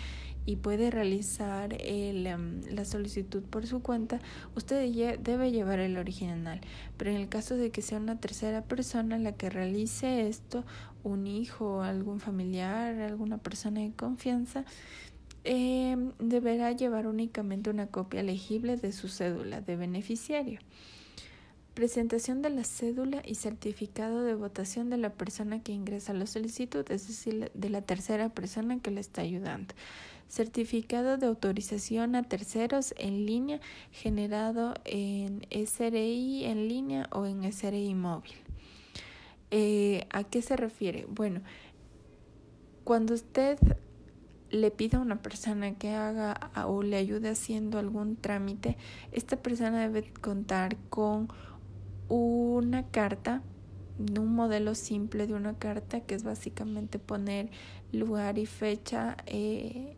y 0.45 0.57
puede 0.57 0.91
realizar 0.91 1.75
el, 1.81 2.27
em, 2.27 2.61
la 2.71 2.85
solicitud 2.85 3.43
por 3.43 3.67
su 3.67 3.81
cuenta, 3.81 4.21
usted 4.55 5.19
debe 5.21 5.51
llevar 5.51 5.79
el 5.79 5.97
original. 5.97 6.61
Pero 6.97 7.11
en 7.11 7.17
el 7.17 7.29
caso 7.29 7.57
de 7.57 7.71
que 7.71 7.81
sea 7.81 7.99
una 7.99 8.21
tercera 8.21 8.63
persona 8.63 9.19
la 9.19 9.33
que 9.33 9.51
realice 9.51 10.29
esto, 10.29 10.65
un 11.05 11.27
hijo, 11.27 11.83
algún 11.83 12.21
familiar, 12.21 13.01
alguna 13.01 13.39
persona 13.39 13.81
de 13.81 13.93
confianza, 13.93 14.65
eh, 15.45 15.97
deberá 16.19 16.73
llevar 16.73 17.07
únicamente 17.07 17.71
una 17.71 17.89
copia 17.89 18.23
legible 18.23 18.77
de 18.77 18.93
su 18.93 19.09
cédula 19.09 19.61
de 19.61 19.77
beneficiario. 19.77 20.61
Presentación 21.75 22.43
de 22.43 22.51
la 22.51 22.65
cédula 22.65 23.23
y 23.25 23.35
certificado 23.35 24.25
de 24.25 24.35
votación 24.35 24.91
de 24.91 24.99
la 24.99 25.11
persona 25.11 25.63
que 25.63 25.73
ingresa 25.73 26.13
la 26.13 26.27
solicitud, 26.27 26.85
es 26.91 27.09
decir, 27.09 27.51
de 27.55 27.71
la 27.71 27.81
tercera 27.81 28.29
persona 28.29 28.79
que 28.81 28.91
le 28.91 29.01
está 29.01 29.23
ayudando. 29.23 29.75
Certificado 30.29 31.17
de 31.17 31.27
autorización 31.27 32.15
a 32.15 32.23
terceros 32.23 32.95
en 32.99 33.27
línea 33.27 33.61
generado 33.91 34.75
en 34.85 35.47
SRI 35.51 36.45
en 36.45 36.69
línea 36.69 37.09
o 37.11 37.27
en 37.27 37.51
SRI 37.51 37.95
móvil. 37.95 38.33
Eh, 39.51 40.07
¿A 40.11 40.25
qué 40.25 40.41
se 40.43 40.57
refiere? 40.57 41.07
Bueno, 41.09 41.41
cuando 42.85 43.15
usted 43.15 43.59
le 44.53 44.71
pida 44.71 44.99
a 44.99 45.01
una 45.01 45.21
persona 45.23 45.75
que 45.75 45.95
haga 45.95 46.39
o 46.67 46.83
le 46.83 46.97
ayude 46.97 47.31
haciendo 47.31 47.79
algún 47.79 48.17
trámite, 48.17 48.77
esta 49.11 49.37
persona 49.37 49.81
debe 49.81 50.13
contar 50.13 50.77
con 50.91 51.29
una 52.09 52.87
carta, 52.89 53.43
un 53.99 54.35
modelo 54.35 54.75
simple 54.75 55.27
de 55.27 55.35
una 55.35 55.55
carta 55.59 56.01
que 56.01 56.15
es 56.15 56.23
básicamente 56.23 56.99
poner 56.99 57.51
lugar 57.93 58.39
y 58.39 58.45
fecha, 58.45 59.17
eh, 59.27 59.97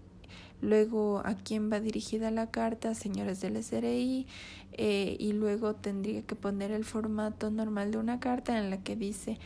luego 0.60 1.20
a 1.24 1.34
quién 1.34 1.70
va 1.70 1.80
dirigida 1.80 2.30
la 2.30 2.50
carta, 2.50 2.94
señores 2.94 3.40
del 3.40 3.56
SRI, 3.56 4.28
eh, 4.72 5.16
y 5.18 5.32
luego 5.32 5.74
tendría 5.74 6.22
que 6.22 6.36
poner 6.36 6.70
el 6.70 6.84
formato 6.84 7.50
normal 7.50 7.90
de 7.90 7.98
una 7.98 8.20
carta 8.20 8.56
en 8.56 8.70
la 8.70 8.82
que 8.82 8.94
dice 8.94 9.38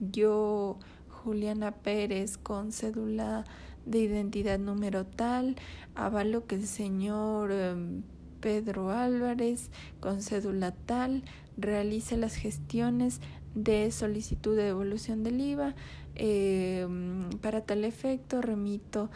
yo, 0.00 0.78
Juliana 1.08 1.72
Pérez, 1.72 2.38
con 2.38 2.72
cédula 2.72 3.44
de 3.86 3.98
identidad 3.98 4.58
número 4.58 5.04
tal, 5.04 5.56
avalo 5.94 6.46
que 6.46 6.56
el 6.56 6.66
señor 6.66 7.52
em, 7.52 8.02
Pedro 8.40 8.90
Álvarez 8.90 9.70
con 10.00 10.20
cédula 10.20 10.72
tal 10.72 11.22
realice 11.56 12.16
las 12.16 12.34
gestiones 12.34 13.20
de 13.54 13.90
solicitud 13.90 14.56
de 14.56 14.64
devolución 14.64 15.22
del 15.22 15.40
IVA. 15.40 15.74
Em, 16.16 17.28
para 17.40 17.62
tal 17.62 17.84
efecto 17.84 18.40
remito 18.40 19.10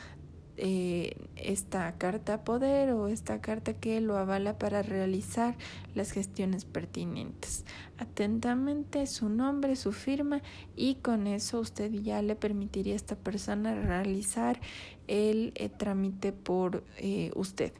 eh, 0.60 1.16
esta 1.36 1.96
carta 1.98 2.42
poder 2.42 2.90
o 2.90 3.06
esta 3.06 3.40
carta 3.40 3.74
que 3.74 4.00
lo 4.00 4.18
avala 4.18 4.58
para 4.58 4.82
realizar 4.82 5.56
las 5.94 6.10
gestiones 6.10 6.64
pertinentes. 6.64 7.64
Atentamente 7.96 9.06
su 9.06 9.28
nombre, 9.28 9.76
su 9.76 9.92
firma 9.92 10.42
y 10.74 10.96
con 10.96 11.28
eso 11.28 11.60
usted 11.60 11.92
ya 11.92 12.22
le 12.22 12.34
permitiría 12.34 12.94
a 12.94 12.96
esta 12.96 13.14
persona 13.14 13.80
realizar 13.80 14.60
el 15.06 15.52
eh, 15.54 15.68
trámite 15.68 16.32
por 16.32 16.82
eh, 16.96 17.30
usted. 17.36 17.72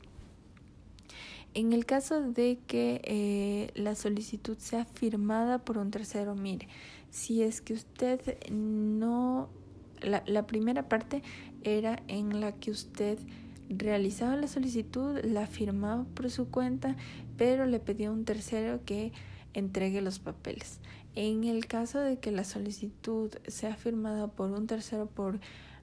En 1.54 1.72
el 1.72 1.84
caso 1.84 2.20
de 2.20 2.60
que 2.68 3.72
la 3.74 3.96
solicitud 3.96 4.56
sea 4.58 4.84
firmada 4.84 5.58
por 5.58 5.78
un 5.78 5.90
tercero, 5.90 6.36
mire, 6.36 6.68
si 7.10 7.42
es 7.42 7.60
que 7.60 7.72
usted 7.72 8.20
no 8.50 9.48
la, 10.02 10.46
primera 10.46 10.88
parte 10.88 11.22
era 11.62 12.02
en 12.08 12.40
la 12.40 12.52
que 12.52 12.70
usted 12.70 13.18
realizaba 13.68 14.36
la 14.36 14.48
solicitud, 14.48 15.18
la 15.24 15.46
firmaba 15.46 16.04
por 16.14 16.30
su 16.30 16.48
cuenta, 16.48 16.96
pero 17.36 17.66
le 17.66 17.80
pedía 17.80 18.08
a 18.08 18.12
un 18.12 18.24
tercero 18.24 18.80
que 18.84 19.12
entregue 19.54 20.00
los 20.00 20.18
papeles. 20.18 20.80
En 21.14 21.44
el 21.44 21.66
caso 21.66 21.98
de 22.00 22.18
que 22.18 22.30
la 22.30 22.44
solicitud 22.44 23.32
sea 23.46 23.76
firmada 23.76 24.28
por 24.28 24.50
un 24.50 24.66
tercero 24.66 25.06
por 25.06 25.40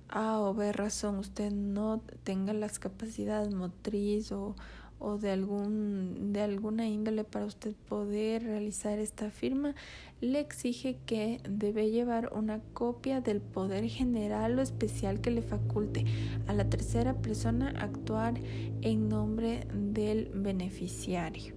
A 0.08 0.40
o 0.40 0.54
B 0.54 0.72
razón, 0.72 1.18
usted 1.18 1.52
no 1.52 2.02
tenga 2.24 2.54
las 2.54 2.80
capacidades 2.80 3.54
motriz 3.54 4.32
o, 4.32 4.56
o 5.00 5.18
de 5.18 5.32
algún 5.32 6.34
de 6.34 6.42
alguna 6.42 6.88
índole 6.88 7.24
para 7.24 7.46
usted 7.46 7.74
poder 7.90 8.44
realizar 8.44 9.00
esta 9.00 9.30
firma 9.30 9.76
le 10.22 10.40
exige 10.40 10.98
que 11.06 11.42
debe 11.48 11.92
llevar 11.92 12.32
una 12.34 12.60
copia 12.74 13.22
del 13.22 13.42
poder 13.42 13.88
general 13.90 14.58
o 14.58 14.62
especial 14.62 15.22
que 15.22 15.32
le 15.32 15.42
faculte 15.42 16.06
a 16.48 16.54
la 16.54 16.70
tercera 16.70 17.14
persona 17.14 17.74
actuar 17.78 18.36
en 18.82 19.10
nombre 19.10 19.68
del 19.74 20.32
beneficiario. 20.34 21.54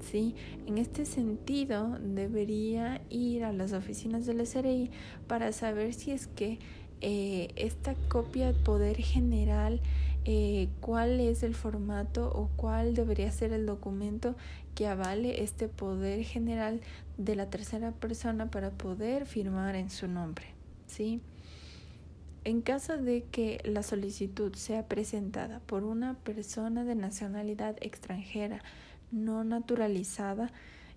¿Sí? 0.00 0.36
En 0.66 0.78
este 0.78 1.04
sentido, 1.04 1.98
debería 1.98 3.02
ir 3.10 3.44
a 3.44 3.52
las 3.52 3.72
oficinas 3.72 4.26
del 4.26 4.46
SRI 4.46 4.90
para 5.26 5.50
saber 5.52 5.92
si 5.92 6.12
es 6.12 6.28
que 6.28 6.60
eh, 7.00 7.48
esta 7.56 7.94
copia 8.08 8.52
de 8.52 8.54
poder 8.54 8.96
general, 8.96 9.80
eh, 10.24 10.68
cuál 10.80 11.20
es 11.20 11.42
el 11.42 11.54
formato 11.54 12.30
o 12.34 12.50
cuál 12.56 12.94
debería 12.94 13.30
ser 13.30 13.52
el 13.52 13.66
documento 13.66 14.36
que 14.74 14.86
avale 14.86 15.42
este 15.42 15.68
poder 15.68 16.24
general 16.24 16.80
de 17.16 17.34
la 17.34 17.50
tercera 17.50 17.92
persona 17.92 18.50
para 18.50 18.70
poder 18.70 19.26
firmar 19.26 19.74
en 19.74 19.90
su 19.90 20.06
nombre. 20.06 20.46
¿sí? 20.86 21.20
En 22.44 22.62
caso 22.62 22.96
de 22.96 23.24
que 23.24 23.60
la 23.64 23.82
solicitud 23.82 24.54
sea 24.54 24.86
presentada 24.86 25.60
por 25.60 25.84
una 25.84 26.14
persona 26.14 26.84
de 26.84 26.94
nacionalidad 26.94 27.76
extranjera 27.80 28.62
no 29.10 29.44
naturalizada, 29.44 30.50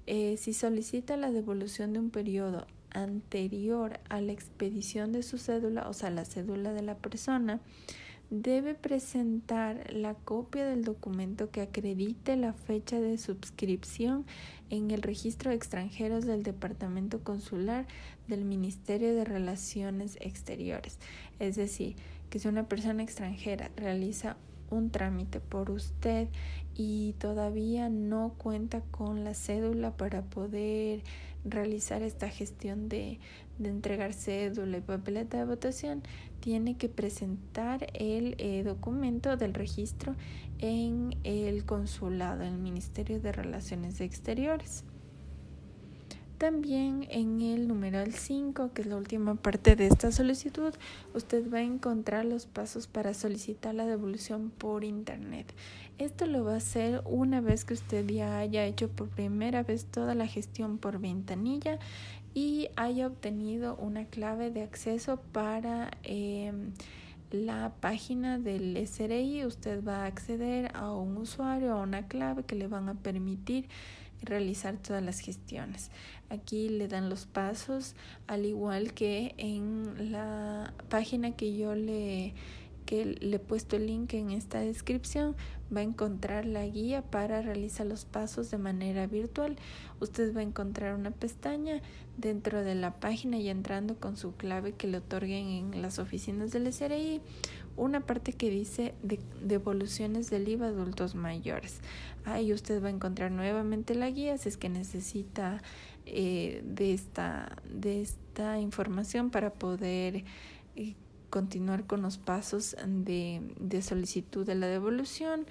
eh, 0.07 0.38
si 0.38 0.53
solicita 0.53 1.17
la 1.17 1.31
devolución 1.31 1.93
de 1.93 1.99
un 1.99 2.10
periodo 2.10 2.67
anterior 2.91 3.99
a 4.10 4.21
la 4.21 4.31
expedición 4.31 5.12
de 5.12 5.23
su 5.23 5.38
cédula, 5.38 5.88
o 5.88 5.93
sea, 5.93 6.10
la 6.10 6.25
cédula 6.25 6.73
de 6.73 6.81
la 6.81 6.95
persona, 6.95 7.60
debe 8.32 8.76
presentar 8.76 9.94
la 9.94 10.13
copia 10.15 10.65
del 10.65 10.86
documento 10.86 11.52
que 11.52 11.60
acredite 11.62 12.38
la 12.38 12.54
fecha 12.54 13.00
de 13.00 13.17
suscripción 13.17 14.26
en 14.70 14.89
el 14.89 15.02
registro 15.02 15.50
de 15.50 15.58
extranjeros 15.58 16.26
del 16.26 16.41
Departamento 16.41 17.24
Consular 17.26 17.86
del 18.30 18.46
Ministerio 18.46 19.13
de 19.13 19.26
Relaciones 19.26 20.17
Exteriores. 20.22 20.98
Es 21.39 21.58
decir, 21.58 21.98
que 22.30 22.39
si 22.39 22.48
una 22.48 22.70
persona 22.70 23.04
extranjera 23.04 23.70
realiza 23.76 24.38
un 24.70 24.91
trámite 24.91 25.41
por 25.41 25.70
usted 25.70 26.30
y 26.74 27.13
todavía 27.20 27.89
no 27.89 28.34
cuenta 28.38 28.80
con 28.91 29.26
la 29.26 29.34
cédula 29.34 29.98
para 29.98 30.22
poder 30.22 31.04
realizar 31.45 32.01
esta 32.04 32.30
gestión 32.30 32.89
de, 32.89 33.19
de 33.58 33.69
entregar 33.69 34.13
cédula 34.13 34.77
y 34.77 34.82
papeleta 34.82 35.38
de 35.38 35.45
votación, 35.45 36.04
tiene 36.39 36.75
que 36.75 36.89
presentar 36.89 37.88
el 37.93 38.36
eh, 38.38 38.63
documento 38.63 39.38
del 39.38 39.54
registro 39.54 40.15
en 40.60 41.15
el 41.23 41.65
consulado, 41.65 42.43
en 42.43 42.54
el 42.54 42.60
Ministerio 42.60 43.19
de 43.19 43.32
Relaciones 43.32 44.01
Exteriores. 44.01 44.84
También 46.41 47.06
en 47.12 47.39
el 47.39 47.67
numeral 47.67 48.13
5, 48.15 48.73
que 48.73 48.82
es 48.82 48.88
la 48.88 48.95
última 48.95 49.36
parte 49.36 49.75
de 49.75 49.86
esta 49.86 50.12
solicitud, 50.12 50.73
usted 51.13 51.47
va 51.54 51.60
a 51.60 51.62
encontrar 51.62 52.25
los 52.25 52.47
pasos 52.47 52.88
para 52.88 53.13
solicitar 53.13 53.75
la 53.75 53.86
devolución 53.86 54.49
por 54.49 54.84
Internet. 54.84 55.54
Esto 55.99 56.25
lo 56.25 56.43
va 56.43 56.56
a 56.56 56.58
hacer 56.58 57.04
una 57.06 57.41
vez 57.41 57.63
que 57.63 57.75
usted 57.75 58.08
ya 58.08 58.39
haya 58.39 58.65
hecho 58.65 58.89
por 58.89 59.10
primera 59.10 59.62
vez 59.62 59.86
toda 59.86 60.15
la 60.15 60.25
gestión 60.25 60.80
por 60.80 60.97
ventanilla 60.97 61.77
y 62.34 62.69
haya 62.75 63.06
obtenido 63.06 63.75
una 63.75 64.06
clave 64.06 64.49
de 64.49 64.63
acceso 64.63 65.21
para 65.32 65.91
em, 66.01 66.71
la 67.30 67.71
página 67.82 68.39
del 68.39 68.77
SRI. 68.77 69.45
Usted 69.45 69.84
va 69.84 70.06
a 70.06 70.08
acceder 70.08 70.71
a 70.73 70.91
un 70.91 71.17
usuario, 71.17 71.73
a 71.73 71.84
una 71.84 72.08
clave 72.08 72.45
que 72.45 72.56
le 72.56 72.65
van 72.65 72.89
a 72.89 72.95
permitir 72.95 73.69
realizar 74.23 74.77
todas 74.77 75.04
las 75.04 75.19
gestiones. 75.19 75.91
Aquí 76.32 76.70
le 76.70 76.88
dan 76.88 77.10
los 77.10 77.26
pasos, 77.26 77.94
al 78.26 78.46
igual 78.46 78.94
que 78.94 79.36
en 79.38 80.13
la 80.13 80.74
página 80.88 81.36
que 81.36 81.58
yo 81.58 81.76
le 81.76 82.34
que 82.86 83.06
le 83.06 83.36
he 83.36 83.39
puesto 83.39 83.76
el 83.76 83.88
link 83.88 84.13
en 84.13 84.32
esta 84.32 84.60
descripción, 84.60 85.36
va 85.74 85.80
a 85.80 85.84
encontrar 85.84 86.46
la 86.46 86.65
guía 86.65 87.02
para 87.02 87.41
realizar 87.41 87.86
los 87.86 88.06
pasos 88.06 88.52
de 88.52 88.58
manera 88.58 89.08
virtual. 89.08 89.56
Usted 90.00 90.36
va 90.36 90.41
a 90.41 90.44
encontrar 90.44 90.96
una 90.96 91.12
pestaña 91.12 91.82
dentro 92.17 92.63
de 92.63 92.76
la 92.76 93.00
página 93.00 93.38
y 93.38 93.50
entrando 93.50 93.96
con 93.96 94.17
su 94.17 94.36
clave 94.36 94.74
que 94.74 94.88
le 94.88 94.98
otorguen 94.98 95.48
en 95.48 95.82
las 95.82 96.00
oficinas 96.00 96.52
del 96.52 96.72
SRI, 96.72 97.22
una 97.78 98.02
parte 98.02 98.34
que 98.34 98.50
dice 98.50 98.94
devoluciones 99.41 100.30
del 100.30 100.48
IVA 100.50 100.67
adultos 100.67 101.15
mayores. 101.15 101.80
Ahí 102.26 102.52
usted 102.52 102.84
va 102.84 102.88
a 102.88 102.91
encontrar 102.91 103.32
nuevamente 103.32 103.96
la 103.96 104.10
guía 104.10 104.38
si 104.38 104.50
es 104.50 104.58
que 104.58 104.70
necesita 104.70 105.62
eh, 106.05 106.61
de, 106.65 106.93
esta, 106.93 107.57
de 107.69 108.01
esta 108.01 108.59
información 108.59 109.29
para 109.29 109.53
poder 109.53 110.23
eh, 110.75 110.95
continuar 111.29 111.85
con 111.85 112.01
los 112.01 112.17
pasos 112.17 112.75
de, 112.85 113.41
de 113.59 113.81
solicitud 113.81 114.45
de 114.45 114.55
la 114.55 114.67
devolución. 114.67 115.45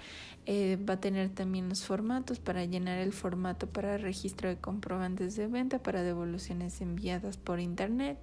Eh, 0.45 0.77
va 0.87 0.95
a 0.95 0.99
tener 0.99 1.29
también 1.29 1.69
los 1.69 1.83
formatos 1.85 2.39
para 2.39 2.65
llenar 2.65 2.99
el 2.99 3.13
formato 3.13 3.67
para 3.67 3.97
registro 3.97 4.49
de 4.49 4.57
comprobantes 4.57 5.35
de 5.35 5.47
venta 5.47 5.79
para 5.79 6.03
devoluciones 6.03 6.81
enviadas 6.81 7.37
por 7.37 7.59
internet. 7.59 8.17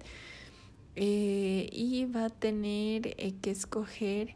Y 0.95 2.07
va 2.13 2.25
a 2.25 2.29
tener 2.29 3.15
que 3.15 3.51
escoger 3.51 4.33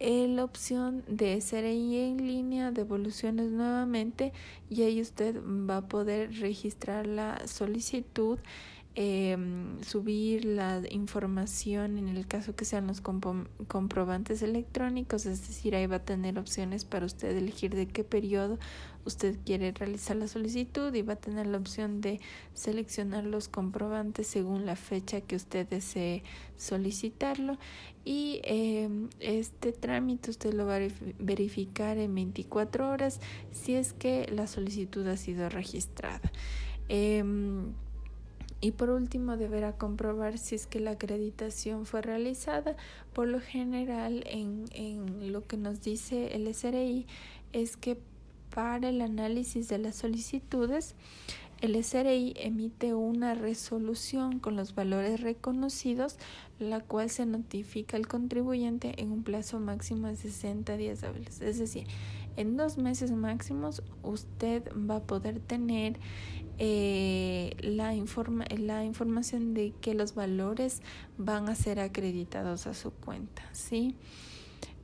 la 0.00 0.44
opción 0.44 1.04
de 1.08 1.40
SRI 1.40 1.96
en 1.96 2.26
línea, 2.26 2.70
devoluciones 2.70 3.50
nuevamente 3.50 4.32
y 4.70 4.82
ahí 4.82 5.00
usted 5.00 5.40
va 5.42 5.78
a 5.78 5.88
poder 5.88 6.32
registrar 6.38 7.06
la 7.06 7.46
solicitud 7.46 8.38
eh, 9.00 9.36
subir 9.86 10.44
la 10.44 10.82
información 10.90 11.98
en 11.98 12.08
el 12.08 12.26
caso 12.26 12.56
que 12.56 12.64
sean 12.64 12.88
los 12.88 13.00
comprobantes 13.00 14.42
electrónicos, 14.42 15.24
es 15.24 15.46
decir, 15.46 15.76
ahí 15.76 15.86
va 15.86 15.96
a 15.96 16.04
tener 16.04 16.36
opciones 16.36 16.84
para 16.84 17.06
usted 17.06 17.36
elegir 17.36 17.76
de 17.76 17.86
qué 17.86 18.02
periodo 18.02 18.58
usted 19.04 19.38
quiere 19.46 19.70
realizar 19.70 20.16
la 20.16 20.26
solicitud 20.26 20.92
y 20.92 21.02
va 21.02 21.12
a 21.12 21.16
tener 21.20 21.46
la 21.46 21.58
opción 21.58 22.00
de 22.00 22.20
seleccionar 22.54 23.22
los 23.22 23.46
comprobantes 23.46 24.26
según 24.26 24.66
la 24.66 24.74
fecha 24.74 25.20
que 25.20 25.36
usted 25.36 25.68
desee 25.68 26.24
solicitarlo 26.56 27.56
y 28.04 28.40
eh, 28.42 28.90
este 29.20 29.70
trámite 29.70 30.30
usted 30.30 30.54
lo 30.54 30.66
va 30.66 30.78
a 30.78 30.88
verificar 31.20 31.98
en 31.98 32.16
24 32.16 32.90
horas 32.90 33.20
si 33.52 33.74
es 33.74 33.92
que 33.92 34.28
la 34.32 34.48
solicitud 34.48 35.06
ha 35.06 35.16
sido 35.16 35.48
registrada. 35.48 36.32
Eh, 36.88 37.22
y 38.60 38.72
por 38.72 38.90
último, 38.90 39.36
deberá 39.36 39.72
comprobar 39.72 40.38
si 40.38 40.54
es 40.56 40.66
que 40.66 40.80
la 40.80 40.92
acreditación 40.92 41.86
fue 41.86 42.02
realizada. 42.02 42.76
Por 43.12 43.28
lo 43.28 43.40
general, 43.40 44.24
en, 44.26 44.64
en 44.72 45.32
lo 45.32 45.46
que 45.46 45.56
nos 45.56 45.80
dice 45.80 46.34
el 46.34 46.52
SRI 46.52 47.06
es 47.52 47.76
que 47.76 47.98
para 48.52 48.88
el 48.88 49.00
análisis 49.00 49.68
de 49.68 49.78
las 49.78 49.96
solicitudes, 49.96 50.96
el 51.60 51.82
SRI 51.82 52.34
emite 52.36 52.94
una 52.94 53.34
resolución 53.34 54.38
con 54.38 54.56
los 54.56 54.74
valores 54.74 55.20
reconocidos, 55.20 56.16
la 56.58 56.80
cual 56.80 57.10
se 57.10 57.26
notifica 57.26 57.96
al 57.96 58.06
contribuyente 58.06 59.00
en 59.00 59.12
un 59.12 59.22
plazo 59.24 59.58
máximo 59.60 60.06
de 60.08 60.16
60 60.16 60.76
días 60.76 61.02
hábiles. 61.02 61.40
Es 61.40 61.58
decir, 61.58 61.86
en 62.36 62.56
dos 62.56 62.78
meses 62.78 63.10
máximos 63.10 63.82
usted 64.04 64.62
va 64.72 64.96
a 64.96 65.02
poder 65.02 65.40
tener 65.40 65.98
eh, 66.58 67.56
la, 67.60 67.94
informa 67.94 68.44
la 68.56 68.84
información 68.84 69.54
de 69.54 69.72
que 69.80 69.94
los 69.94 70.14
valores 70.14 70.82
van 71.16 71.48
a 71.48 71.54
ser 71.54 71.78
acreditados 71.80 72.66
a 72.66 72.74
su 72.74 72.90
cuenta, 72.90 73.42
¿sí? 73.52 73.94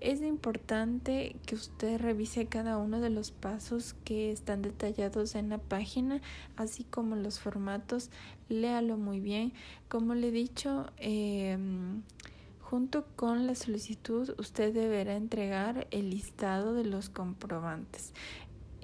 Es 0.00 0.20
importante 0.20 1.34
que 1.46 1.54
usted 1.54 1.98
revise 1.98 2.46
cada 2.46 2.76
uno 2.76 3.00
de 3.00 3.08
los 3.08 3.30
pasos 3.30 3.94
que 4.04 4.30
están 4.32 4.60
detallados 4.60 5.34
en 5.34 5.48
la 5.48 5.56
página, 5.56 6.20
así 6.56 6.84
como 6.84 7.16
los 7.16 7.40
formatos. 7.40 8.10
Léalo 8.50 8.98
muy 8.98 9.20
bien. 9.20 9.54
Como 9.88 10.14
le 10.14 10.28
he 10.28 10.30
dicho, 10.30 10.92
eh, 10.98 11.56
junto 12.60 13.06
con 13.16 13.46
la 13.46 13.54
solicitud, 13.54 14.34
usted 14.38 14.74
deberá 14.74 15.16
entregar 15.16 15.86
el 15.90 16.10
listado 16.10 16.74
de 16.74 16.84
los 16.84 17.08
comprobantes. 17.08 18.12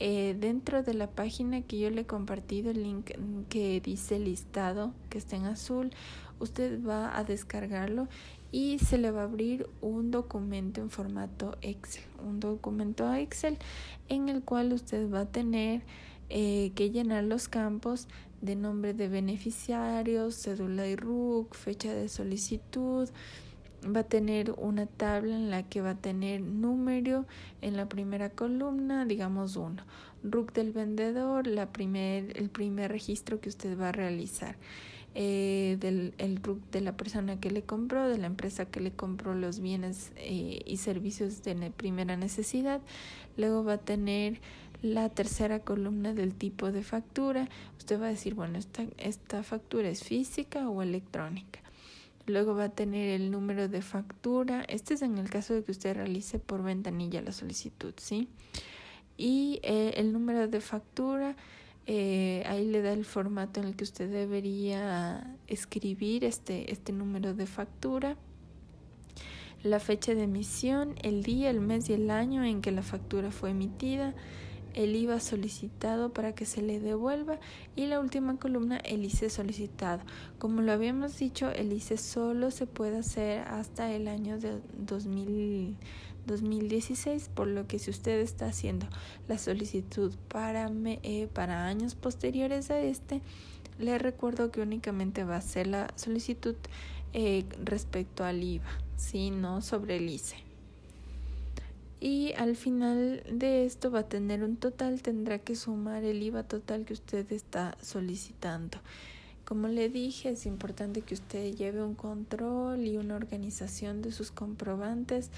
Eh, 0.03 0.35
dentro 0.41 0.83
de 0.83 0.95
la 0.95 1.11
página 1.11 1.61
que 1.61 1.79
yo 1.79 1.91
le 1.91 2.01
he 2.01 2.07
compartido 2.07 2.71
el 2.71 2.83
link 2.83 3.11
que 3.51 3.83
dice 3.83 4.19
listado 4.19 4.95
que 5.11 5.19
está 5.19 5.37
en 5.37 5.45
azul 5.45 5.91
usted 6.39 6.83
va 6.83 7.15
a 7.19 7.23
descargarlo 7.23 8.09
y 8.51 8.79
se 8.79 8.97
le 8.97 9.11
va 9.11 9.21
a 9.21 9.25
abrir 9.25 9.69
un 9.83 10.11
documento 10.11 10.81
en 10.81 10.89
formato 10.89 11.59
Excel 11.61 12.05
un 12.27 12.41
documento 12.41 13.13
Excel 13.13 13.59
en 14.09 14.31
el 14.31 14.43
cual 14.43 14.73
usted 14.73 15.13
va 15.13 15.21
a 15.21 15.27
tener 15.27 15.83
eh, 16.31 16.73
que 16.75 16.89
llenar 16.89 17.25
los 17.25 17.49
campos 17.49 18.09
de 18.41 18.57
nombre 18.57 18.95
de 18.95 19.09
beneficiarios, 19.09 20.35
cédula 20.35 20.87
y 20.87 20.97
RUC, 20.97 21.55
fecha 21.55 21.93
de 21.93 22.09
solicitud, 22.09 23.07
va 23.85 24.01
a 24.01 24.05
tener 24.05 24.53
una 24.59 24.87
tabla 24.87 25.35
en 25.35 25.51
la 25.51 25.63
que 25.63 25.81
va 25.81 25.91
a 25.91 25.97
tener 25.97 26.41
número 26.41 27.27
en 27.61 27.77
la 27.77 27.89
primera 27.89 28.31
columna, 28.31 29.05
digamos 29.05 29.57
uno. 29.57 29.83
RUC 30.23 30.53
del 30.53 30.73
vendedor, 30.73 31.47
la 31.47 31.73
primer, 31.73 32.37
el 32.39 32.51
primer 32.51 32.91
registro 32.91 33.41
que 33.41 33.49
usted 33.49 33.79
va 33.79 33.89
a 33.89 33.93
realizar. 33.93 34.57
Eh, 35.17 35.77
del 35.81 36.15
el 36.19 36.37
RUC 36.41 36.61
de 36.71 36.81
la 36.81 36.97
persona 36.97 37.41
que 37.41 37.51
le 37.51 37.63
compró, 37.63 38.09
de 38.09 38.19
la 38.19 38.29
empresa 38.29 38.67
que 38.67 38.79
le 38.79 38.93
compró 38.93 39.35
los 39.35 39.59
bienes 39.59 40.13
eh, 40.17 40.61
y 40.65 40.77
servicios 40.77 41.43
de 41.43 41.73
primera 41.77 42.17
necesidad. 42.17 42.81
Luego 43.37 43.65
va 43.65 43.75
a 43.75 43.79
tener 43.79 44.41
la 44.83 45.09
tercera 45.09 45.61
columna 45.61 46.15
del 46.15 46.35
tipo 46.35 46.71
de 46.71 46.83
factura. 46.83 47.49
Usted 47.79 48.01
va 48.01 48.07
a 48.07 48.11
decir, 48.11 48.35
bueno, 48.35 48.59
esta, 48.59 48.85
esta 48.99 49.43
factura 49.43 49.89
es 49.89 50.05
física 50.05 50.69
o 50.69 50.83
electrónica. 50.83 51.61
Luego 52.31 52.55
va 52.55 52.65
a 52.65 52.69
tener 52.71 53.11
el 53.11 53.31
número 53.31 53.69
de 53.69 53.83
factura. 53.83 54.63
Este 54.69 54.95
es 54.95 55.03
en 55.03 55.19
el 55.19 55.29
caso 55.29 55.55
de 55.55 55.65
que 55.65 55.73
usted 55.73 55.95
realice 55.95 56.39
por 56.39 56.63
ventanilla 56.63 57.21
la 57.23 57.33
solicitud, 57.33 57.95
¿sí? 57.97 58.29
Y 59.17 59.61
eh, 59.63 59.95
el 59.97 60.13
número 60.13 60.49
de 60.49 60.61
factura, 60.61 61.37
eh, 61.87 62.43
ahí 62.47 62.67
le 62.67 62.83
da 62.83 62.93
el 62.93 63.05
formato 63.05 63.61
en 63.61 63.67
el 63.67 63.77
que 63.77 63.85
usted 63.85 64.11
debería 64.11 65.37
escribir 65.47 66.25
este, 66.25 66.73
este 66.73 66.93
número 66.93 67.35
de 67.35 67.47
factura 67.47 68.17
la 69.63 69.79
fecha 69.79 70.15
de 70.15 70.23
emisión, 70.23 70.95
el 71.03 71.23
día, 71.23 71.51
el 71.51 71.61
mes 71.61 71.91
y 71.91 71.93
el 71.93 72.11
año 72.11 72.45
en 72.45 72.63
que 72.63 72.73
la 72.73 72.83
factura 72.83 73.31
fue 73.31 73.51
emitida, 73.51 74.15
el 74.75 74.97
IVA 74.97 75.21
solicitado 75.21 76.13
para 76.13 76.35
que 76.35 76.47
se 76.47 76.63
le 76.63 76.81
devuelva 76.81 77.39
y 77.77 77.87
la 77.87 78.01
última 78.01 78.37
columna 78.37 78.79
el 78.79 79.05
ICE 79.05 79.31
solicitado. 79.31 80.03
Como 80.39 80.63
lo 80.63 80.73
habíamos 80.73 81.17
dicho, 81.19 81.51
el 81.51 81.73
ICE 81.73 81.97
solo 81.97 82.51
se 82.51 82.67
puede 82.67 82.99
hacer 82.99 83.47
hasta 83.49 83.93
el 83.93 84.09
año 84.09 84.39
de 84.39 84.61
2016, 84.79 87.31
por 87.35 87.47
lo 87.49 87.67
que 87.67 87.79
si 87.79 87.91
usted 87.91 88.21
está 88.21 88.47
haciendo 88.47 88.87
la 89.29 89.39
solicitud 89.39 90.15
para, 90.29 90.71
eh, 90.85 91.29
para 91.33 91.67
años 91.67 91.95
posteriores 91.95 92.71
a 92.71 92.81
este, 92.81 93.23
le 93.79 93.99
recuerdo 93.99 94.51
que 94.51 94.61
únicamente 94.61 95.25
va 95.25 95.37
a 95.37 95.41
ser 95.41 95.67
la 95.67 95.89
solicitud 95.97 96.57
eh, 97.13 97.45
respecto 97.65 98.25
al 98.25 98.43
IVA, 98.43 98.69
si 98.97 99.31
no 99.31 99.63
sobre 99.63 99.97
el 99.97 100.09
ICE 100.09 100.50
y 102.01 102.33
al 102.39 102.57
final 102.57 103.23
de 103.31 103.67
esto 103.67 103.91
va 103.91 104.01
a 104.01 104.09
tener 104.09 104.43
un 104.43 104.57
total, 104.57 105.03
tendrá 105.03 105.39
que 105.39 105.55
sumar 105.55 106.03
el 106.03 106.23
IVA 106.23 106.45
total 106.45 106.87
que 106.87 106.95
usted 106.95 107.31
está 107.31 107.77
solicitando. 107.83 108.79
Como 109.45 109.69
le 109.69 109.89
dije, 109.89 110.31
es 110.31 110.47
importante 110.47 111.03
que 111.03 111.15
usted 111.15 111.55
lleve 111.55 111.83
un 111.83 111.95
control 111.95 112.87
y 112.87 112.97
una 112.97 113.17
organización 113.17 114.01
de 114.01 114.13
sus 114.13 114.31
comprobantes. 114.31 115.31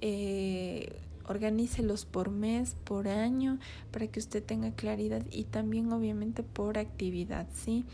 Eh, 0.00 0.90
organícelos 1.28 2.04
por 2.06 2.30
mes, 2.30 2.74
por 2.84 3.08
año, 3.08 3.58
para 3.92 4.06
que 4.06 4.18
usted 4.18 4.42
tenga 4.42 4.72
claridad 4.72 5.22
y 5.30 5.44
también 5.44 5.92
obviamente 5.92 6.42
por 6.42 6.78
actividad, 6.78 7.46
¿sí? 7.52 7.84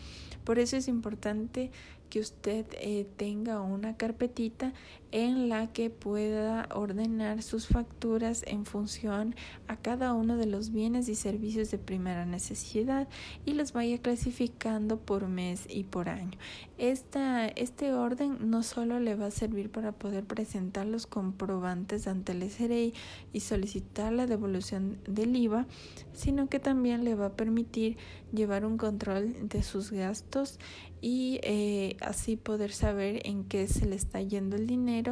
Por 0.45 0.59
eso 0.59 0.77
es 0.77 0.89
importante 0.89 1.71
que 2.11 2.21
usted 2.21 2.67
eh, 2.81 3.07
tenga 3.17 3.61
una 3.61 3.97
carpetita 3.97 4.73
en 5.15 5.49
la 5.49 5.69
que 5.69 5.91
pueda 5.91 6.69
ordenar 6.75 7.41
sus 7.45 7.69
facturas 7.69 8.43
en 8.49 8.67
función 8.67 9.37
a 9.69 9.77
cada 9.77 10.13
uno 10.13 10.37
de 10.37 10.47
los 10.47 10.73
bienes 10.73 11.09
y 11.09 11.15
servicios 11.15 11.71
de 11.71 11.79
primera 11.79 12.27
necesidad 12.27 13.07
y 13.47 13.53
los 13.53 13.73
vaya 13.73 13.99
clasificando 13.99 14.99
por 14.99 15.29
mes 15.29 15.69
y 15.71 15.85
por 15.85 16.09
año. 16.09 16.37
Esta, 16.79 17.47
este 17.47 17.93
orden 17.93 18.51
no 18.51 18.65
solo 18.65 18.99
le 18.99 19.15
va 19.15 19.27
a 19.27 19.31
servir 19.31 19.71
para 19.71 19.93
poder 19.93 20.25
presentar 20.25 20.85
los 20.87 21.07
comprobantes 21.07 22.09
ante 22.09 22.33
el 22.33 22.51
SRI 22.51 22.93
y 23.33 23.39
solicitar 23.39 24.13
la 24.13 24.27
devolución 24.27 24.99
del 25.07 25.37
IVA, 25.37 25.69
sino 26.13 26.49
que 26.49 26.59
también 26.59 27.05
le 27.05 27.15
va 27.15 27.27
a 27.27 27.37
permitir 27.37 27.99
llevar 28.33 28.67
un 28.67 28.79
control 28.79 29.49
de 29.49 29.63
sus 29.63 29.93
gastos 29.93 30.59
y 31.01 31.39
eh, 31.43 31.97
así 32.01 32.37
poder 32.37 32.73
saber 32.73 33.21
en 33.27 33.45
qué 33.45 33.69
se 33.69 33.85
le 33.87 33.95
está 33.95 34.23
yendo 34.23 34.57
el 34.57 34.67
dinero 34.67 35.04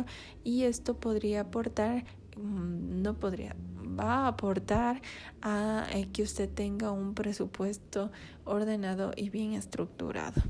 y 0.45 0.65
esto 0.65 0.95
podría 0.95 1.43
aportar, 1.43 2.05
mm, 2.37 3.03
no 3.03 3.15
podría, 3.15 3.55
va 3.99 4.25
a 4.25 4.29
aportar 4.29 5.03
a 5.41 5.87
eh, 5.93 6.09
que 6.13 6.23
usted 6.23 6.49
tenga 6.49 6.91
un 6.93 7.15
presupuesto 7.15 8.11
ordenado 8.45 9.13
y 9.17 9.31
bien 9.31 9.53
estructurado. 9.55 10.43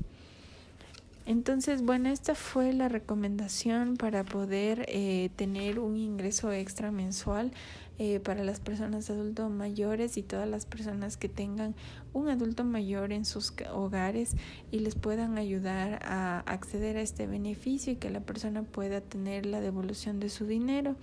Entonces, 1.25 1.81
bueno, 1.83 2.09
esta 2.09 2.35
fue 2.35 2.73
la 2.73 2.89
recomendación 2.89 3.95
para 3.95 4.25
poder 4.25 4.85
eh, 4.89 5.29
tener 5.37 5.79
un 5.79 5.95
ingreso 5.95 6.51
extra 6.51 6.91
mensual 6.91 7.51
eh, 7.99 8.19
para 8.19 8.43
las 8.43 8.59
personas 8.59 9.09
adultos 9.09 9.51
mayores 9.51 10.17
y 10.17 10.23
todas 10.23 10.47
las 10.47 10.65
personas 10.65 11.17
que 11.17 11.29
tengan 11.29 11.75
un 12.11 12.29
adulto 12.29 12.63
mayor 12.63 13.11
en 13.11 13.25
sus 13.25 13.53
hogares 13.71 14.35
y 14.71 14.79
les 14.79 14.95
puedan 14.95 15.37
ayudar 15.37 15.99
a 16.03 16.39
acceder 16.39 16.97
a 16.97 17.01
este 17.01 17.27
beneficio 17.27 17.93
y 17.93 17.95
que 17.97 18.09
la 18.09 18.21
persona 18.21 18.63
pueda 18.63 19.01
tener 19.01 19.45
la 19.45 19.61
devolución 19.61 20.19
de 20.19 20.29
su 20.29 20.45
dinero 20.45 20.95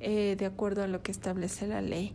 eh, 0.00 0.36
de 0.36 0.46
acuerdo 0.46 0.82
a 0.82 0.88
lo 0.88 1.02
que 1.02 1.12
establece 1.12 1.66
la 1.66 1.80
ley. 1.80 2.12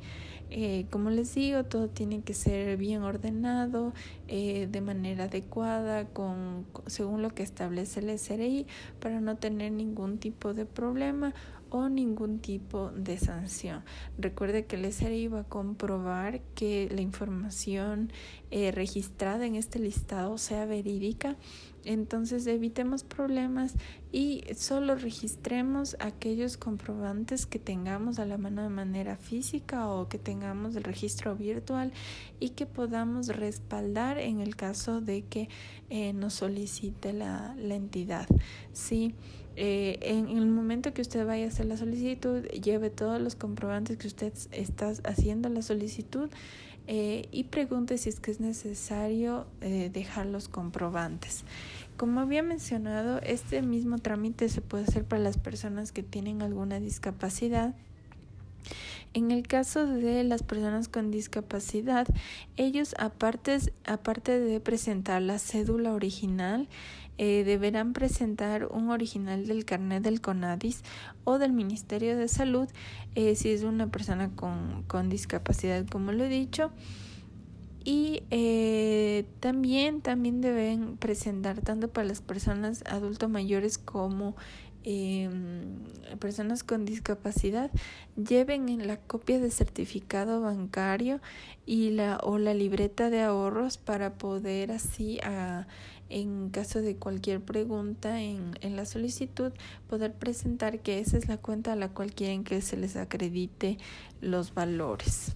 Eh, 0.50 0.86
como 0.90 1.10
les 1.10 1.36
digo, 1.36 1.66
todo 1.66 1.90
tiene 1.90 2.22
que 2.22 2.34
ser 2.34 2.78
bien 2.78 3.04
ordenado, 3.04 3.94
eh, 4.28 4.68
de 4.72 4.82
manera 4.82 5.26
adecuada, 5.26 6.06
con, 6.06 6.66
según 6.86 7.22
lo 7.22 7.34
que 7.34 7.44
establece 7.44 8.00
el 8.00 8.18
SRI, 8.18 8.66
para 9.00 9.20
no 9.20 9.38
tener 9.38 9.74
ningún 9.74 10.20
tipo 10.20 10.54
de 10.54 10.66
problema 10.66 11.34
o 11.70 11.90
ningún 11.90 12.40
tipo 12.40 12.92
de 12.92 13.18
sanción. 13.18 13.84
Recuerde 14.18 14.66
que 14.66 14.76
el 14.76 14.92
SRI 14.92 15.28
va 15.28 15.42
a 15.42 15.44
comprobar 15.44 16.42
que 16.56 16.90
la 16.92 17.02
información 17.02 18.12
eh, 18.52 18.72
registrada 18.72 19.46
en 19.46 19.56
este 19.56 19.80
listado 19.80 20.38
sea 20.38 20.66
verídica 20.66 21.36
entonces 21.88 22.46
evitemos 22.48 23.04
problemas 23.04 23.74
y 24.12 24.44
solo 24.56 24.96
registremos 24.96 25.96
aquellos 26.00 26.58
comprobantes 26.58 27.46
que 27.46 27.60
tengamos 27.60 28.20
a 28.20 28.26
la 28.26 28.38
mano 28.38 28.62
de 28.62 28.70
manera 28.70 29.16
física 29.16 29.90
o 29.90 30.10
que 30.10 30.18
tengamos 30.18 30.76
el 30.76 30.84
registro 30.84 31.36
virtual 31.36 31.94
y 32.40 32.50
que 32.50 32.66
podamos 32.66 33.28
respaldar 33.28 34.18
en 34.18 34.42
el 34.42 34.56
caso 34.56 35.02
de 35.02 35.24
que 35.24 35.50
eh, 35.90 36.14
nos 36.14 36.36
solicite 36.36 37.14
la, 37.14 37.56
la 37.58 37.76
entidad. 37.76 38.28
Sí. 38.74 39.16
Eh, 39.60 39.98
en, 40.04 40.28
el 40.38 40.46
momento 40.46 40.94
que 40.94 41.02
usted 41.02 41.26
vaya 41.26 41.46
a 41.46 41.48
hacer 41.48 41.66
la 41.66 41.78
solicitud, 41.78 42.44
lleve 42.44 42.92
todos 42.92 43.20
los 43.20 43.36
comprobantes 43.36 43.98
que 43.98 44.06
usted 44.06 44.32
está 44.52 44.94
haciendo 45.04 45.50
la 45.50 45.64
solicitud 45.64 46.30
eh, 46.88 47.28
y 47.32 47.44
pregunte 47.46 47.98
si 47.98 48.10
es 48.10 48.20
que 48.20 48.32
es 48.32 48.40
necesario 48.40 49.46
eh, 49.62 49.90
dejar 49.94 50.26
los 50.26 50.48
comprobantes. 50.48 51.44
Como 51.98 52.22
había 52.22 52.44
mencionado, 52.44 53.20
este 53.22 53.62
mismo 53.62 53.98
trámite 53.98 54.48
se 54.50 54.62
puede 54.62 54.86
hacer 54.86 55.04
para 55.04 55.22
las 55.22 55.38
personas 55.38 55.92
que 55.92 56.04
tienen 56.04 56.42
alguna 56.42 56.80
discapacidad. 56.80 57.76
En 59.14 59.32
el 59.32 59.48
caso 59.48 59.86
de 59.88 60.24
las 60.24 60.44
personas 60.44 60.88
con 60.88 61.12
discapacidad, 61.12 62.08
ellos 62.56 62.96
aparte, 63.00 63.58
aparte 63.86 64.40
de 64.40 64.60
presentar 64.60 65.22
la 65.22 65.40
cédula 65.40 65.94
original, 65.94 66.68
eh, 67.18 67.44
deberán 67.44 67.94
presentar 67.94 68.68
un 68.72 68.90
original 68.90 69.48
del 69.48 69.66
carnet 69.66 70.04
del 70.04 70.22
CONADIS 70.22 70.84
o 71.24 71.40
del 71.40 71.52
Ministerio 71.52 72.18
de 72.18 72.28
Salud 72.28 72.70
eh, 73.16 73.36
si 73.36 73.50
es 73.50 73.64
una 73.64 73.88
persona 73.88 74.30
con, 74.36 74.84
con, 74.88 75.10
discapacidad, 75.10 75.86
como 75.88 76.12
lo 76.12 76.26
he 76.26 76.30
dicho. 76.30 76.72
Y 77.84 78.24
eh, 78.32 79.26
también, 79.40 80.02
también 80.02 80.42
deben 80.42 80.98
presentar 80.98 81.62
tanto 81.62 81.88
para 81.88 82.06
las 82.06 82.22
personas 82.22 82.84
adultos 82.86 83.30
mayores 83.30 83.78
como 83.78 84.36
Em, 84.90 85.84
personas 86.18 86.64
con 86.64 86.86
discapacidad 86.86 87.70
lleven 88.16 88.70
en 88.70 88.88
la 88.88 88.96
copia 88.96 89.38
de 89.38 89.52
certificado 89.52 90.40
bancario 90.40 91.20
y 91.66 91.90
la 91.90 92.20
o 92.24 92.38
la 92.38 92.54
libreta 92.54 93.10
de 93.10 93.22
ahorros 93.22 93.78
para 93.78 94.14
poder 94.14 94.72
así 94.72 95.20
a, 95.26 95.68
en 96.08 96.52
caso 96.52 96.82
de 96.82 96.96
cualquier 96.96 97.42
pregunta 97.42 98.22
en, 98.22 98.58
en 98.62 98.78
la 98.78 98.86
solicitud 98.86 99.52
poder 99.90 100.14
presentar 100.14 100.80
que 100.80 101.02
esa 101.02 101.18
es 101.18 101.28
la 101.28 101.36
cuenta 101.36 101.74
a 101.74 101.76
la 101.76 101.90
cual 101.90 102.14
quieren 102.14 102.46
que 102.46 102.62
se 102.62 102.78
les 102.78 102.96
acredite 102.96 103.78
los 104.22 104.54
valores. 104.54 105.36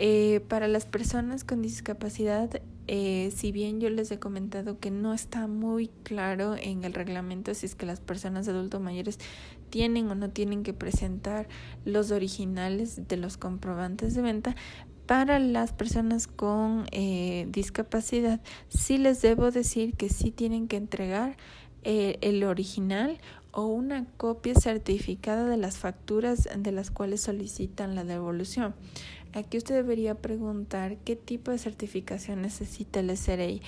Eh, 0.00 0.38
para 0.46 0.68
las 0.68 0.86
personas 0.86 1.42
con 1.42 1.60
discapacidad, 1.60 2.62
eh, 2.86 3.32
si 3.34 3.50
bien 3.50 3.80
yo 3.80 3.90
les 3.90 4.12
he 4.12 4.20
comentado 4.20 4.78
que 4.78 4.92
no 4.92 5.12
está 5.12 5.48
muy 5.48 5.88
claro 6.04 6.54
en 6.54 6.84
el 6.84 6.94
reglamento 6.94 7.52
si 7.52 7.66
es 7.66 7.74
que 7.74 7.84
las 7.84 7.98
personas 7.98 8.46
adultos 8.46 8.80
mayores 8.80 9.18
tienen 9.70 10.08
o 10.08 10.14
no 10.14 10.30
tienen 10.30 10.62
que 10.62 10.72
presentar 10.72 11.48
los 11.84 12.12
originales 12.12 13.08
de 13.08 13.16
los 13.16 13.36
comprobantes 13.36 14.14
de 14.14 14.22
venta, 14.22 14.54
para 15.06 15.40
las 15.40 15.72
personas 15.72 16.28
con 16.28 16.86
eh, 16.92 17.48
discapacidad 17.50 18.40
sí 18.68 18.98
les 18.98 19.20
debo 19.20 19.50
decir 19.50 19.94
que 19.94 20.10
sí 20.10 20.30
tienen 20.30 20.68
que 20.68 20.76
entregar 20.76 21.36
el 21.82 22.44
original 22.44 23.18
o 23.52 23.66
una 23.66 24.04
copia 24.16 24.54
certificada 24.54 25.48
de 25.48 25.56
las 25.56 25.78
facturas 25.78 26.48
de 26.56 26.70
las 26.70 26.90
cuales 26.90 27.22
solicitan 27.22 27.94
la 27.94 28.04
devolución. 28.04 28.74
Aquí 29.34 29.58
usted 29.58 29.74
debería 29.74 30.14
preguntar 30.14 30.96
qué 30.98 31.14
tipo 31.14 31.50
de 31.50 31.58
certificación 31.58 32.42
necesita 32.42 33.00
el 33.00 33.10
SRI. 33.10 33.60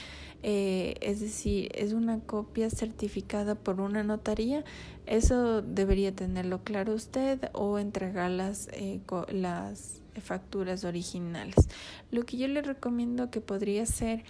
Eh, 0.42 0.94
es 1.02 1.20
decir, 1.20 1.70
¿es 1.74 1.92
una 1.92 2.20
copia 2.20 2.70
certificada 2.70 3.54
por 3.54 3.80
una 3.80 4.02
notaría? 4.02 4.64
Eso 5.06 5.61
debería 5.61 6.14
tenerlo 6.14 6.64
claro 6.64 6.94
usted 6.94 7.50
o 7.52 7.78
entregar 7.78 8.30
las, 8.30 8.68
eh, 8.72 9.00
las 9.32 10.00
facturas 10.22 10.84
originales. 10.84 11.56
Lo 12.11 12.24
que 12.24 12.38
yo 12.38 12.48
le 12.48 12.62
recomiendo 12.62 13.30
que 13.30 13.40
podría 13.40 13.82
hacer 13.82 14.24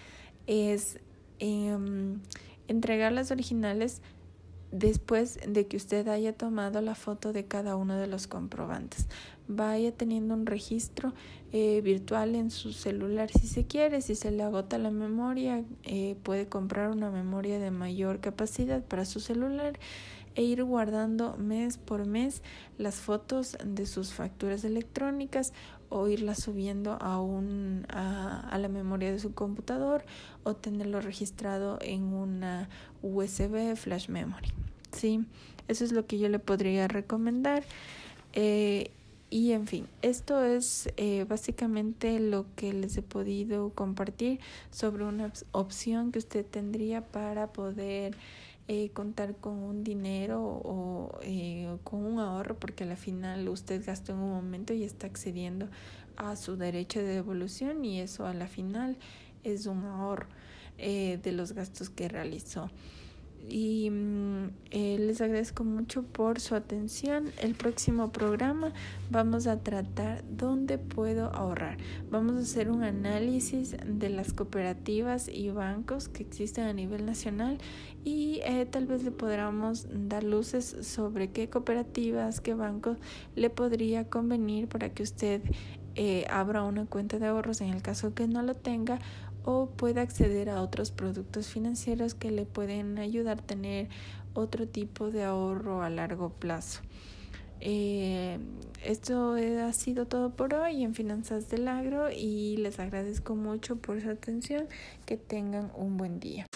es 0.48 0.98
em, 1.38 2.20
entregar 2.66 3.12
las 3.12 3.30
originales 3.30 4.02
después 4.72 5.38
de 5.46 5.66
que 5.66 5.76
usted 5.76 6.06
haya 6.08 6.32
tomado 6.32 6.80
la 6.80 6.94
foto 6.94 7.32
de 7.32 7.44
cada 7.46 7.76
uno 7.76 7.96
de 7.96 8.06
los 8.06 8.26
comprobantes. 8.26 9.06
Vaya 9.48 9.92
teniendo 9.92 10.34
un 10.34 10.46
registro 10.46 11.12
eh, 11.52 11.80
virtual 11.82 12.36
en 12.36 12.50
su 12.50 12.72
celular 12.72 13.30
si 13.30 13.48
se 13.48 13.66
quiere, 13.66 14.00
si 14.00 14.14
se 14.14 14.30
le 14.30 14.42
agota 14.42 14.78
la 14.78 14.90
memoria, 14.90 15.64
eh, 15.82 16.16
puede 16.22 16.48
comprar 16.48 16.90
una 16.90 17.10
memoria 17.10 17.58
de 17.58 17.70
mayor 17.70 18.20
capacidad 18.20 18.84
para 18.84 19.04
su 19.04 19.18
celular 19.18 19.78
e 20.36 20.42
ir 20.42 20.62
guardando 20.62 21.36
mes 21.36 21.76
por 21.76 22.06
mes 22.06 22.42
las 22.78 22.96
fotos 22.96 23.58
de 23.64 23.86
sus 23.86 24.12
facturas 24.12 24.64
electrónicas 24.64 25.52
o 25.90 26.08
irlas 26.08 26.42
subiendo 26.42 26.96
a, 27.00 27.20
un, 27.20 27.84
a, 27.90 28.48
a, 28.48 28.58
la 28.58 28.68
memoria 28.68 29.12
de 29.12 29.18
su 29.18 29.34
computador 29.34 30.04
o 30.44 30.54
tenerlo 30.54 31.00
registrado 31.00 31.78
en 31.82 32.04
una 32.04 32.68
USB 33.02 33.76
flash 33.76 34.08
memory. 34.08 34.48
¿sí? 34.92 35.26
Eso 35.68 35.84
es 35.84 35.92
lo 35.92 36.06
que 36.06 36.18
yo 36.18 36.28
le 36.28 36.38
podría 36.38 36.88
recomendar. 36.88 37.62
Eh, 38.32 38.90
y 39.30 39.52
en 39.52 39.68
fin, 39.68 39.86
esto 40.02 40.44
es 40.44 40.88
eh, 40.96 41.24
básicamente 41.28 42.18
lo 42.18 42.46
que 42.56 42.72
les 42.72 42.96
he 42.96 43.02
podido 43.02 43.70
compartir 43.70 44.40
sobre 44.72 45.04
una 45.04 45.32
opción 45.52 46.10
que 46.10 46.18
usted 46.18 46.44
tendría 46.44 47.02
para 47.02 47.52
poder 47.52 48.16
eh, 48.72 48.90
contar 48.90 49.34
con 49.34 49.54
un 49.54 49.82
dinero 49.82 50.40
o 50.42 51.18
eh, 51.22 51.76
con 51.82 52.04
un 52.04 52.20
ahorro, 52.20 52.56
porque 52.56 52.84
al 52.84 52.96
final 52.96 53.48
usted 53.48 53.84
gastó 53.84 54.12
en 54.12 54.18
un 54.18 54.30
momento 54.30 54.72
y 54.72 54.84
está 54.84 55.08
accediendo 55.08 55.68
a 56.16 56.36
su 56.36 56.56
derecho 56.56 57.00
de 57.00 57.06
devolución 57.06 57.84
y 57.84 58.00
eso 58.00 58.26
a 58.26 58.32
la 58.32 58.46
final 58.46 58.96
es 59.42 59.66
un 59.66 59.84
ahorro 59.86 60.28
de 60.78 61.32
los 61.32 61.52
gastos 61.52 61.90
que 61.90 62.08
realizó 62.08 62.70
y 63.48 63.90
mm, 63.90 64.50
eh, 64.70 64.96
les 64.98 65.20
agradezco 65.20 65.64
mucho 65.64 66.02
por 66.02 66.40
su 66.40 66.54
atención. 66.54 67.32
El 67.40 67.54
próximo 67.54 68.12
programa 68.12 68.72
vamos 69.10 69.46
a 69.46 69.60
tratar 69.60 70.22
dónde 70.30 70.78
puedo 70.78 71.34
ahorrar. 71.34 71.78
Vamos 72.10 72.36
a 72.36 72.40
hacer 72.40 72.70
un 72.70 72.82
análisis 72.82 73.76
de 73.84 74.10
las 74.10 74.32
cooperativas 74.32 75.28
y 75.28 75.50
bancos 75.50 76.08
que 76.08 76.22
existen 76.22 76.64
a 76.64 76.72
nivel 76.72 77.06
nacional 77.06 77.58
y 78.04 78.40
eh, 78.44 78.66
tal 78.66 78.86
vez 78.86 79.02
le 79.02 79.10
podamos 79.10 79.86
dar 79.90 80.24
luces 80.24 80.76
sobre 80.82 81.30
qué 81.30 81.48
cooperativas, 81.48 82.40
qué 82.40 82.54
bancos 82.54 82.98
le 83.36 83.50
podría 83.50 84.08
convenir 84.08 84.68
para 84.68 84.90
que 84.90 85.02
usted 85.02 85.42
eh, 85.96 86.24
abra 86.30 86.62
una 86.62 86.86
cuenta 86.86 87.18
de 87.18 87.26
ahorros 87.26 87.60
en 87.60 87.70
el 87.70 87.82
caso 87.82 88.14
que 88.14 88.28
no 88.28 88.42
lo 88.42 88.54
tenga 88.54 89.00
o 89.44 89.66
puede 89.66 90.00
acceder 90.00 90.50
a 90.50 90.62
otros 90.62 90.90
productos 90.90 91.48
financieros 91.48 92.14
que 92.14 92.30
le 92.30 92.46
pueden 92.46 92.98
ayudar 92.98 93.38
a 93.38 93.42
tener 93.42 93.88
otro 94.34 94.66
tipo 94.66 95.10
de 95.10 95.24
ahorro 95.24 95.82
a 95.82 95.90
largo 95.90 96.30
plazo. 96.30 96.80
Eh, 97.60 98.38
esto 98.84 99.34
ha 99.34 99.72
sido 99.72 100.06
todo 100.06 100.30
por 100.30 100.54
hoy 100.54 100.82
en 100.82 100.94
Finanzas 100.94 101.50
del 101.50 101.68
Agro 101.68 102.10
y 102.10 102.56
les 102.56 102.78
agradezco 102.78 103.36
mucho 103.36 103.76
por 103.76 104.00
su 104.00 104.10
atención. 104.10 104.66
Que 105.04 105.16
tengan 105.16 105.70
un 105.76 105.96
buen 105.96 106.20
día. 106.20 106.46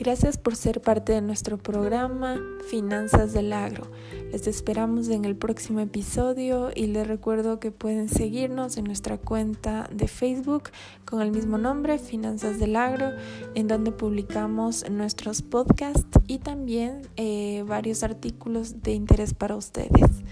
Gracias 0.00 0.38
por 0.38 0.56
ser 0.56 0.80
parte 0.80 1.12
de 1.12 1.20
nuestro 1.20 1.58
programa 1.58 2.40
Finanzas 2.70 3.34
del 3.34 3.52
Agro. 3.52 3.86
Les 4.32 4.46
esperamos 4.46 5.10
en 5.10 5.26
el 5.26 5.36
próximo 5.36 5.80
episodio 5.80 6.70
y 6.74 6.86
les 6.86 7.06
recuerdo 7.06 7.60
que 7.60 7.70
pueden 7.70 8.08
seguirnos 8.08 8.78
en 8.78 8.84
nuestra 8.84 9.18
cuenta 9.18 9.90
de 9.92 10.08
Facebook 10.08 10.70
con 11.04 11.20
el 11.20 11.30
mismo 11.32 11.58
nombre, 11.58 11.98
Finanzas 11.98 12.58
del 12.58 12.76
Agro, 12.76 13.10
en 13.54 13.68
donde 13.68 13.92
publicamos 13.92 14.88
nuestros 14.88 15.42
podcasts 15.42 16.18
y 16.26 16.38
también 16.38 17.02
eh, 17.16 17.62
varios 17.68 18.02
artículos 18.02 18.82
de 18.82 18.92
interés 18.92 19.34
para 19.34 19.54
ustedes. 19.54 20.22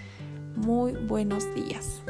Muy 0.55 0.93
buenos 0.93 1.43
días. 1.53 2.01